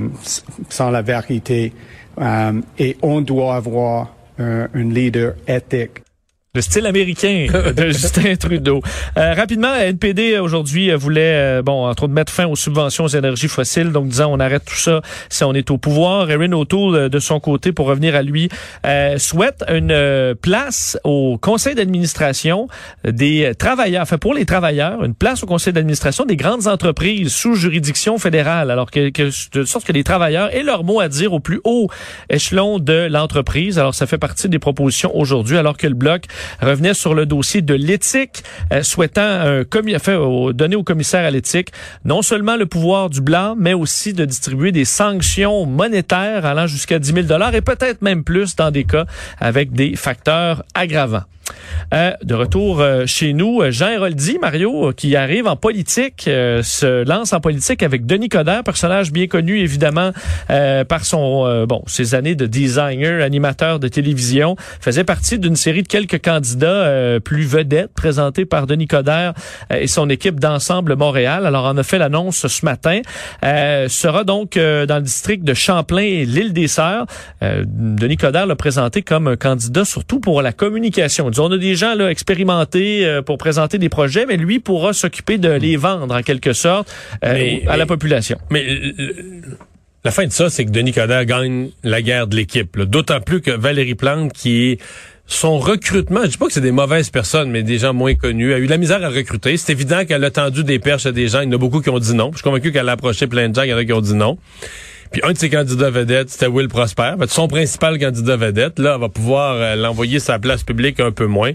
sans 0.68 0.90
la 0.90 1.02
vérité. 1.02 1.72
Et 2.78 2.96
on 3.02 3.20
doit 3.20 3.56
avoir 3.56 4.14
un, 4.38 4.68
un 4.74 4.84
leader 4.88 5.34
éthique. 5.46 6.00
Le 6.56 6.62
style 6.62 6.86
américain 6.86 7.48
de 7.76 7.88
Justin 7.88 8.34
Trudeau. 8.36 8.80
Euh, 9.18 9.34
rapidement, 9.34 9.74
NPD 9.74 10.38
aujourd'hui 10.38 10.90
euh, 10.90 10.96
voulait, 10.96 11.58
euh, 11.58 11.62
bon, 11.62 11.86
entre 11.86 12.04
autres, 12.04 12.14
mettre 12.14 12.32
fin 12.32 12.46
aux 12.46 12.56
subventions 12.56 13.04
aux 13.04 13.08
énergies 13.08 13.48
fossiles. 13.48 13.92
Donc, 13.92 14.08
disant, 14.08 14.32
on 14.32 14.40
arrête 14.40 14.64
tout 14.64 14.74
ça 14.74 15.02
si 15.28 15.44
on 15.44 15.52
est 15.52 15.70
au 15.70 15.76
pouvoir. 15.76 16.30
Erin 16.30 16.52
O'Toole, 16.52 16.94
euh, 16.94 17.08
de 17.10 17.18
son 17.18 17.40
côté, 17.40 17.72
pour 17.72 17.88
revenir 17.88 18.14
à 18.14 18.22
lui, 18.22 18.48
euh, 18.86 19.18
souhaite 19.18 19.64
une 19.68 19.90
euh, 19.90 20.34
place 20.34 20.98
au 21.04 21.36
conseil 21.36 21.74
d'administration 21.74 22.68
des 23.06 23.52
travailleurs, 23.58 24.00
enfin 24.00 24.16
pour 24.16 24.32
les 24.32 24.46
travailleurs, 24.46 25.04
une 25.04 25.14
place 25.14 25.42
au 25.42 25.46
conseil 25.46 25.74
d'administration 25.74 26.24
des 26.24 26.36
grandes 26.36 26.68
entreprises 26.68 27.34
sous 27.34 27.54
juridiction 27.54 28.16
fédérale. 28.16 28.70
Alors 28.70 28.90
que, 28.90 29.10
que 29.10 29.30
de 29.52 29.64
sorte 29.64 29.84
que 29.84 29.92
les 29.92 30.04
travailleurs 30.04 30.54
aient 30.54 30.62
leur 30.62 30.84
mot 30.84 31.00
à 31.00 31.08
dire 31.10 31.34
au 31.34 31.40
plus 31.40 31.60
haut 31.64 31.90
échelon 32.30 32.78
de 32.78 33.08
l'entreprise. 33.10 33.78
Alors, 33.78 33.94
ça 33.94 34.06
fait 34.06 34.16
partie 34.16 34.48
des 34.48 34.58
propositions 34.58 35.14
aujourd'hui, 35.14 35.58
alors 35.58 35.76
que 35.76 35.86
le 35.86 35.92
bloc 35.92 36.24
revenait 36.60 36.94
sur 36.94 37.14
le 37.14 37.26
dossier 37.26 37.62
de 37.62 37.74
l'éthique, 37.74 38.42
euh, 38.72 38.82
souhaitant 38.82 39.22
un 39.22 39.64
au- 40.16 40.52
donner 40.52 40.76
au 40.76 40.82
commissaire 40.82 41.24
à 41.24 41.30
l'éthique 41.30 41.70
non 42.04 42.22
seulement 42.22 42.56
le 42.56 42.66
pouvoir 42.66 43.10
du 43.10 43.20
blanc, 43.20 43.54
mais 43.58 43.74
aussi 43.74 44.12
de 44.12 44.24
distribuer 44.24 44.72
des 44.72 44.84
sanctions 44.84 45.66
monétaires 45.66 46.44
allant 46.46 46.66
jusqu'à 46.66 46.98
10 46.98 47.12
000 47.12 47.26
et 47.54 47.60
peut-être 47.60 48.02
même 48.02 48.24
plus 48.24 48.56
dans 48.56 48.70
des 48.70 48.84
cas 48.84 49.06
avec 49.38 49.72
des 49.72 49.96
facteurs 49.96 50.62
aggravants. 50.74 51.22
Euh, 51.94 52.12
de 52.22 52.34
retour 52.34 52.80
euh, 52.80 53.06
chez 53.06 53.32
nous, 53.32 53.60
euh, 53.60 53.70
Jean 53.70 53.90
Héroldi, 53.90 54.38
Mario, 54.40 54.92
qui 54.96 55.14
arrive 55.14 55.46
en 55.46 55.56
politique, 55.56 56.22
se 56.24 57.04
lance 57.04 57.32
en 57.32 57.40
politique 57.40 57.82
avec 57.82 58.06
Denis 58.06 58.28
Coderre, 58.28 58.64
personnage 58.64 59.12
bien 59.12 59.26
connu 59.26 59.58
évidemment 59.58 60.12
par 60.88 61.04
son 61.04 61.66
bon 61.66 61.82
ses 61.86 62.14
années 62.14 62.34
de 62.34 62.46
designer, 62.46 63.22
animateur 63.22 63.78
de 63.78 63.88
télévision, 63.88 64.56
faisait 64.80 65.04
partie 65.04 65.38
d'une 65.38 65.56
série 65.56 65.82
de 65.82 65.88
quelques 65.88 66.22
candidats 66.22 67.20
plus 67.20 67.44
vedettes 67.44 67.92
présentés 67.94 68.44
par 68.44 68.66
Denis 68.66 68.86
Coderre 68.86 69.34
et 69.70 69.86
son 69.86 70.08
équipe 70.08 70.40
d'ensemble 70.40 70.96
Montréal. 70.96 71.46
Alors 71.46 71.70
on 71.72 71.76
a 71.76 71.82
fait 71.82 71.98
l'annonce 71.98 72.46
ce 72.46 72.64
matin. 72.64 73.00
Sera 73.42 74.24
donc 74.24 74.54
dans 74.54 74.96
le 74.96 75.02
district 75.02 75.44
de 75.44 75.54
Champlain 75.54 76.02
et 76.02 76.24
l'île 76.24 76.52
des 76.52 76.68
Sœurs. 76.68 77.06
Denis 77.42 78.16
Coderre 78.16 78.46
l'a 78.46 78.56
présenté 78.56 79.02
comme 79.02 79.28
un 79.28 79.36
candidat 79.36 79.84
surtout 79.84 80.20
pour 80.20 80.42
la 80.42 80.52
communication. 80.52 81.30
On 81.38 81.50
a 81.52 81.58
des 81.58 81.74
gens 81.74 81.94
là 81.94 82.10
expérimentés 82.10 83.06
euh, 83.06 83.22
pour 83.22 83.38
présenter 83.38 83.78
des 83.78 83.88
projets, 83.88 84.26
mais 84.26 84.36
lui 84.36 84.58
pourra 84.60 84.92
s'occuper 84.92 85.38
de 85.38 85.50
les 85.50 85.76
vendre 85.76 86.14
en 86.14 86.22
quelque 86.22 86.52
sorte 86.52 86.92
euh, 87.24 87.32
Mais- 87.32 87.62
à 87.68 87.76
la 87.76 87.86
population. 87.86 88.38
Mais 88.50 88.64
la 90.04 90.10
fin 90.10 90.26
de 90.26 90.32
ça, 90.32 90.50
c'est 90.50 90.64
que 90.64 90.70
Denis 90.70 90.92
Coderre 90.92 91.24
gagne 91.24 91.70
la 91.82 92.00
guerre 92.02 92.26
de 92.26 92.36
l'équipe. 92.36 92.78
D'autant 92.80 93.20
plus 93.20 93.40
que 93.40 93.50
Valérie 93.50 93.94
Plante, 93.96 94.32
qui 94.32 94.70
est 94.72 94.78
son 95.26 95.58
recrutement, 95.58 96.20
je 96.22 96.28
dis 96.28 96.36
pas 96.36 96.46
que 96.46 96.52
c'est 96.52 96.60
des 96.60 96.70
mauvaises 96.70 97.10
personnes, 97.10 97.50
mais 97.50 97.64
des 97.64 97.78
gens 97.78 97.92
moins 97.92 98.14
connus, 98.14 98.54
a 98.54 98.58
eu 98.60 98.66
de 98.66 98.70
la 98.70 98.76
misère 98.76 99.02
à 99.04 99.08
recruter. 99.08 99.56
C'est 99.56 99.72
évident 99.72 100.04
qu'elle 100.04 100.22
a 100.22 100.30
tendu 100.30 100.62
des 100.62 100.78
perches 100.78 101.06
à 101.06 101.12
des 101.12 101.26
gens. 101.26 101.40
Il 101.40 101.46
y 101.46 101.48
en 101.48 101.52
a 101.54 101.58
beaucoup 101.58 101.80
qui 101.80 101.90
ont 101.90 101.98
dit 101.98 102.14
non. 102.14 102.30
Je 102.30 102.36
suis 102.36 102.44
convaincu 102.44 102.70
qu'elle 102.70 102.88
a 102.88 102.92
approché 102.92 103.26
plein 103.26 103.48
de 103.48 103.54
gens, 103.54 103.62
il 103.62 103.70
y 103.70 103.74
en 103.74 103.78
a 103.78 103.84
qui 103.84 103.92
ont 103.92 104.00
dit 104.00 104.14
non. 104.14 104.38
Puis 105.12 105.20
un 105.24 105.32
de 105.32 105.38
ses 105.38 105.50
candidats 105.50 105.90
vedettes, 105.90 106.30
c'était 106.30 106.46
Will 106.46 106.68
Prosper. 106.68 107.14
Son 107.28 107.48
principal 107.48 107.98
candidat 107.98 108.36
vedette, 108.36 108.78
là, 108.78 108.98
va 108.98 109.08
pouvoir 109.08 109.54
euh, 109.54 109.76
l'envoyer 109.76 110.18
sa 110.18 110.38
place 110.38 110.62
publique 110.62 111.00
un 111.00 111.12
peu 111.12 111.26
moins. 111.26 111.52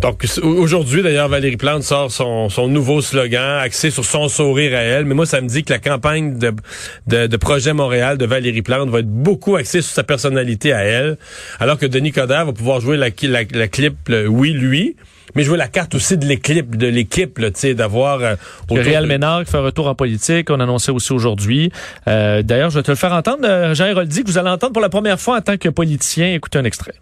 Donc 0.00 0.26
aujourd'hui, 0.42 1.02
d'ailleurs, 1.02 1.28
Valérie 1.28 1.56
Plante 1.56 1.82
sort 1.82 2.12
son, 2.12 2.50
son 2.50 2.68
nouveau 2.68 3.00
slogan 3.00 3.60
axé 3.60 3.90
sur 3.90 4.04
son 4.04 4.28
sourire 4.28 4.76
à 4.76 4.82
elle. 4.82 5.06
Mais 5.06 5.14
moi, 5.14 5.24
ça 5.24 5.40
me 5.40 5.48
dit 5.48 5.64
que 5.64 5.72
la 5.72 5.78
campagne 5.78 6.38
de, 6.38 6.54
de, 7.06 7.36
Projet 7.38 7.72
Montréal 7.72 8.18
de 8.18 8.26
Valérie 8.26 8.62
Plante 8.62 8.90
va 8.90 9.00
être 9.00 9.10
beaucoup 9.10 9.56
axée 9.56 9.80
sur 9.80 9.94
sa 9.94 10.02
personnalité 10.02 10.72
à 10.72 10.84
elle, 10.84 11.16
alors 11.60 11.78
que 11.78 11.86
Denis 11.86 12.12
Coderre 12.12 12.44
va 12.44 12.52
pouvoir 12.52 12.80
jouer 12.80 12.96
la, 12.98 13.08
la, 13.22 13.68
clip, 13.68 13.94
oui, 14.28 14.52
lui, 14.52 14.96
mais 15.36 15.44
jouer 15.44 15.58
la 15.58 15.68
carte 15.68 15.94
aussi 15.94 16.16
de 16.16 16.24
l'équipe, 16.26 16.74
de 16.76 16.86
l'équipe, 16.88 17.38
là, 17.38 17.50
tu 17.52 17.60
sais, 17.60 17.74
d'avoir 17.74 18.20
euh, 18.22 18.34
Réal 18.70 19.04
de- 19.04 19.08
Ménard 19.08 19.44
qui 19.44 19.50
fait 19.52 19.58
un 19.58 19.62
retour 19.62 19.86
en 19.86 19.94
politique, 19.94 20.50
on 20.50 20.58
annonçait 20.58 20.90
aussi 20.90 21.12
aujourd'hui. 21.12 21.70
Euh, 22.08 22.42
D'ailleurs, 22.42 22.70
je 22.70 22.78
vais 22.78 22.82
te 22.82 22.90
le 22.90 22.96
faire 22.96 23.12
entendre, 23.12 23.44
euh, 23.44 23.74
Jean 23.74 23.86
Héroldi, 23.86 24.24
que 24.24 24.28
vous 24.30 24.38
allez 24.38 24.50
entendre 24.50 24.72
pour 24.72 24.82
la 24.82 24.88
première 24.88 25.20
fois 25.20 25.36
en 25.36 25.40
tant 25.42 25.56
que 25.56 25.68
politicien. 25.68 26.32
Écoutez 26.34 26.58
un 26.58 26.64
extrait. 26.64 26.94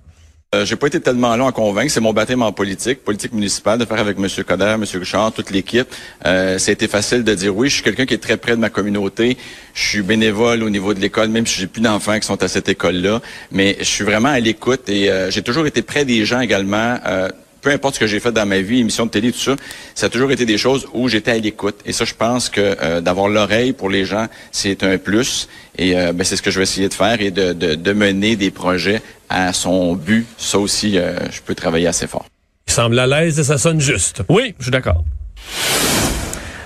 Euh, 0.55 0.65
j'ai 0.65 0.77
pas 0.77 0.87
été 0.87 1.01
tellement 1.01 1.35
long 1.35 1.49
à 1.49 1.53
convaincre. 1.53 1.91
C'est 1.91 2.01
mon 2.01 2.13
baptême 2.13 2.41
en 2.43 2.53
politique, 2.53 3.03
politique 3.03 3.33
municipale, 3.33 3.77
de 3.79 3.85
faire 3.85 3.99
avec 3.99 4.17
M. 4.19 4.29
Coder, 4.47 4.77
M. 4.77 4.85
Richard, 5.01 5.33
toute 5.33 5.51
l'équipe. 5.51 5.89
Euh, 6.27 6.59
ça 6.59 6.71
a 6.71 6.73
été 6.73 6.87
facile 6.87 7.25
de 7.25 7.35
dire 7.35 7.57
oui. 7.57 7.69
Je 7.69 7.75
suis 7.75 7.83
quelqu'un 7.83 8.07
qui 8.07 8.15
est 8.15 8.19
très 8.23 8.37
près 8.37 8.53
de 8.53 8.61
ma 8.61 8.71
communauté. 8.71 9.37
Je 9.75 9.83
suis 9.89 10.03
bénévole 10.03 10.63
au 10.63 10.71
niveau 10.71 10.95
de 10.95 11.01
l'école, 11.01 11.29
même 11.29 11.45
si 11.45 11.59
j'ai 11.61 11.67
plus 11.67 11.81
d'enfants 11.83 12.17
qui 12.21 12.27
sont 12.27 12.41
à 12.41 12.47
cette 12.47 12.69
école-là. 12.69 13.21
Mais 13.51 13.77
je 13.81 13.85
suis 13.85 14.05
vraiment 14.05 14.29
à 14.29 14.39
l'écoute 14.39 14.89
et 14.89 15.11
euh, 15.11 15.29
j'ai 15.29 15.43
toujours 15.43 15.67
été 15.67 15.83
près 15.83 16.05
des 16.05 16.25
gens 16.25 16.39
également. 16.41 16.99
Euh, 17.05 17.29
peu 17.65 17.71
importe 17.71 17.95
ce 17.95 18.01
que 18.01 18.07
j'ai 18.07 18.21
fait 18.21 18.31
dans 18.31 18.47
ma 18.47 18.61
vie, 18.61 18.81
émissions 18.81 19.07
de 19.07 19.11
télé, 19.11 19.33
tout 19.33 19.39
ça, 19.39 19.57
ça 19.95 20.07
a 20.07 20.09
toujours 20.11 20.31
été 20.31 20.45
des 20.45 20.59
choses 20.59 20.87
où 20.93 21.09
j'étais 21.09 21.33
à 21.33 21.39
l'écoute. 21.39 21.77
Et 21.87 21.93
ça, 21.93 22.05
je 22.05 22.15
pense 22.15 22.49
que 22.51 22.61
euh, 22.61 23.01
d'avoir 23.01 23.29
l'oreille 23.29 23.73
pour 23.73 23.89
les 23.89 24.05
gens, 24.05 24.27
c'est 24.53 24.83
un 24.85 24.99
plus. 24.99 25.49
Et 25.79 25.97
euh, 25.97 26.13
ben, 26.13 26.25
c'est 26.25 26.37
ce 26.37 26.43
que 26.43 26.51
je 26.51 26.59
vais 26.59 26.65
essayer 26.65 26.89
de 26.89 26.95
faire 26.95 27.21
et 27.21 27.31
de, 27.31 27.53
de, 27.55 27.75
de 27.75 27.93
mener 27.93 28.37
des 28.37 28.51
projets 28.51 29.01
à 29.29 29.53
son 29.53 29.95
but. 29.95 30.27
Ça 30.37 30.59
aussi, 30.59 30.99
euh, 30.99 31.19
je 31.31 31.41
peux 31.41 31.55
travailler 31.55 31.87
assez 31.87 32.07
fort. 32.07 32.27
Il 32.69 32.73
semble 32.73 32.99
à 32.99 33.07
l'aise 33.07 33.39
et 33.41 33.45
ça 33.45 33.59
sonne 33.59 33.81
juste. 33.81 34.23
Oui, 34.29 34.55
je 34.59 34.65
suis 34.65 34.71
d'accord. 34.71 35.03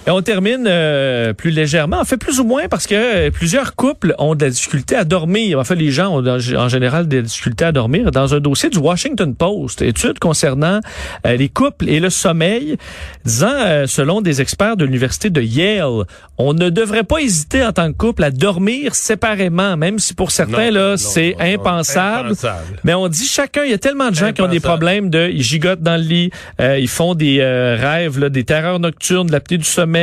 Et 0.07 0.11
on 0.11 0.23
termine 0.23 0.65
euh, 0.67 1.33
plus 1.33 1.51
légèrement, 1.51 2.01
en 2.01 2.05
fait 2.05 2.17
plus 2.17 2.41
ou 2.41 2.45
moins 2.45 2.69
parce 2.69 2.87
que 2.87 2.95
euh, 2.95 3.31
plusieurs 3.31 3.75
couples 3.75 4.15
ont 4.19 4.35
de 4.35 4.45
la 4.45 4.51
difficulté 4.51 4.97
à 4.97 5.05
dormir. 5.05 5.59
En 5.59 5.65
fait, 5.65 5.75
les 5.75 5.91
gens 5.91 6.19
ont 6.19 6.27
en 6.27 6.69
général 6.69 7.09
des 7.09 7.23
difficultés 7.23 7.65
à 7.65 7.73
dormir. 7.73 8.11
Dans 8.11 8.35
un 8.35 8.41
dossier 8.41 8.71
du 8.71 8.79
Washington 8.79 9.35
Post, 9.35 9.83
étude 9.83 10.19
concernant 10.19 10.81
euh, 11.27 11.37
les 11.37 11.49
couples 11.49 11.89
et 11.89 12.01
le 12.01 12.11
sommeil, 12.11 12.77
disant, 13.25 13.87
selon 13.87 14.21
des 14.21 14.41
experts 14.41 14.77
de 14.77 14.85
l'université 14.85 15.31
de 15.31 15.43
Yale, 15.43 16.05
on 16.39 16.55
ne 16.55 16.71
devrait 16.71 17.05
pas 17.05 17.19
hésiter 17.19 17.65
en 17.65 17.73
tant 17.73 17.93
que 17.93 17.97
couple 17.97 18.25
à 18.25 18.31
dormir 18.31 18.95
séparément, 18.95 19.77
même 19.77 19.99
si 19.99 20.15
pour 20.15 20.31
certains 20.31 20.71
là 20.71 20.97
c'est 20.97 21.37
impensable. 21.41 22.35
Mais 22.85 22.95
on 22.95 23.09
dit 23.09 23.27
chacun, 23.27 23.65
il 23.65 23.71
y 23.71 23.75
a 23.75 23.79
tellement 23.79 24.11
de 24.11 24.15
gens 24.15 24.33
qui 24.33 24.43
ont 24.43 24.49
des 24.49 24.61
problèmes 24.61 25.11
de, 25.11 25.29
ils 25.29 25.43
gigotent 25.43 25.83
dans 25.83 25.97
le 25.97 26.03
lit, 26.03 26.31
ils 26.61 26.89
font 26.89 27.15
des 27.15 27.43
rêves, 27.43 28.19
là, 28.19 28.29
des 28.29 28.45
terreurs 28.45 28.81
nocturnes, 28.81 29.27
de 29.27 29.33
l'apnée 29.33 29.59
du 29.59 29.65
sommeil, 29.65 29.98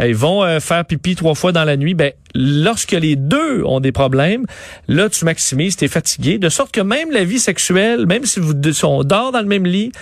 ils 0.00 0.14
vont 0.14 0.42
euh, 0.42 0.60
faire 0.60 0.84
pipi 0.84 1.14
trois 1.14 1.34
fois 1.34 1.52
dans 1.52 1.64
la 1.64 1.76
nuit, 1.76 1.94
ben 1.94 2.12
lorsque 2.34 2.92
les 2.92 3.16
deux 3.16 3.62
ont 3.64 3.80
des 3.80 3.92
problèmes, 3.92 4.44
là 4.86 5.08
tu 5.08 5.24
maximises, 5.24 5.76
t'es 5.76 5.88
fatigué, 5.88 6.38
de 6.38 6.48
sorte 6.48 6.72
que 6.72 6.80
même 6.80 7.10
la 7.10 7.24
vie 7.24 7.38
sexuelle, 7.38 8.06
même 8.06 8.24
si 8.24 8.40
vous 8.40 8.54
on 8.82 9.04
dort 9.04 9.32
dans 9.32 9.40
le 9.40 9.46
même 9.46 9.66
lit, 9.66 9.92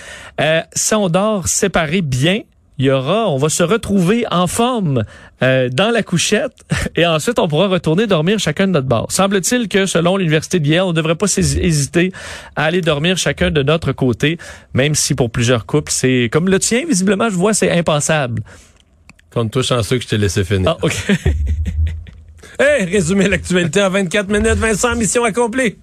euh, 0.41 0.61
si 0.73 0.93
on 0.93 1.09
dort 1.09 1.47
séparé 1.47 2.01
bien, 2.01 2.41
il 2.79 2.85
y 2.85 2.91
aura, 2.91 3.27
on 3.29 3.37
va 3.37 3.49
se 3.49 3.63
retrouver 3.63 4.25
en 4.29 4.45
forme 4.45 5.03
euh, 5.41 5.67
dans 5.69 5.89
la 5.89 6.03
couchette 6.03 6.53
et 6.95 7.05
ensuite 7.07 7.39
on 7.39 7.47
pourra 7.47 7.67
retourner 7.67 8.05
dormir 8.05 8.37
chacun 8.37 8.67
de 8.67 8.73
notre 8.73 8.87
bord. 8.87 9.11
Semble-t-il 9.11 9.67
que 9.67 9.87
selon 9.87 10.17
l'université 10.17 10.59
Yale, 10.59 10.83
on 10.83 10.89
ne 10.89 10.93
devrait 10.93 11.15
pas 11.15 11.25
hésiter 11.37 12.11
à 12.55 12.65
aller 12.65 12.81
dormir 12.81 13.17
chacun 13.17 13.49
de 13.49 13.63
notre 13.63 13.93
côté, 13.93 14.37
même 14.73 14.93
si 14.93 15.15
pour 15.15 15.31
plusieurs 15.31 15.65
couples 15.65 15.91
c'est 15.91 16.29
comme 16.31 16.49
le 16.49 16.59
tien 16.59 16.83
visiblement 16.87 17.29
je 17.29 17.35
vois 17.35 17.53
c'est 17.53 17.71
impensable. 17.71 18.43
Compte-toi 19.37 19.61
chanceux 19.61 19.97
que 19.97 20.03
je 20.03 20.07
t'ai 20.07 20.17
laissé 20.17 20.43
finir. 20.43 20.71
Ah, 20.71 20.77
OK. 20.81 20.93
hey, 22.59 22.85
résumer 22.85 23.27
l'actualité 23.27 23.83
en 23.83 23.91
24 23.91 24.29
minutes, 24.29 24.55
Vincent, 24.55 24.95
mission 24.95 25.23
accomplie. 25.23 25.75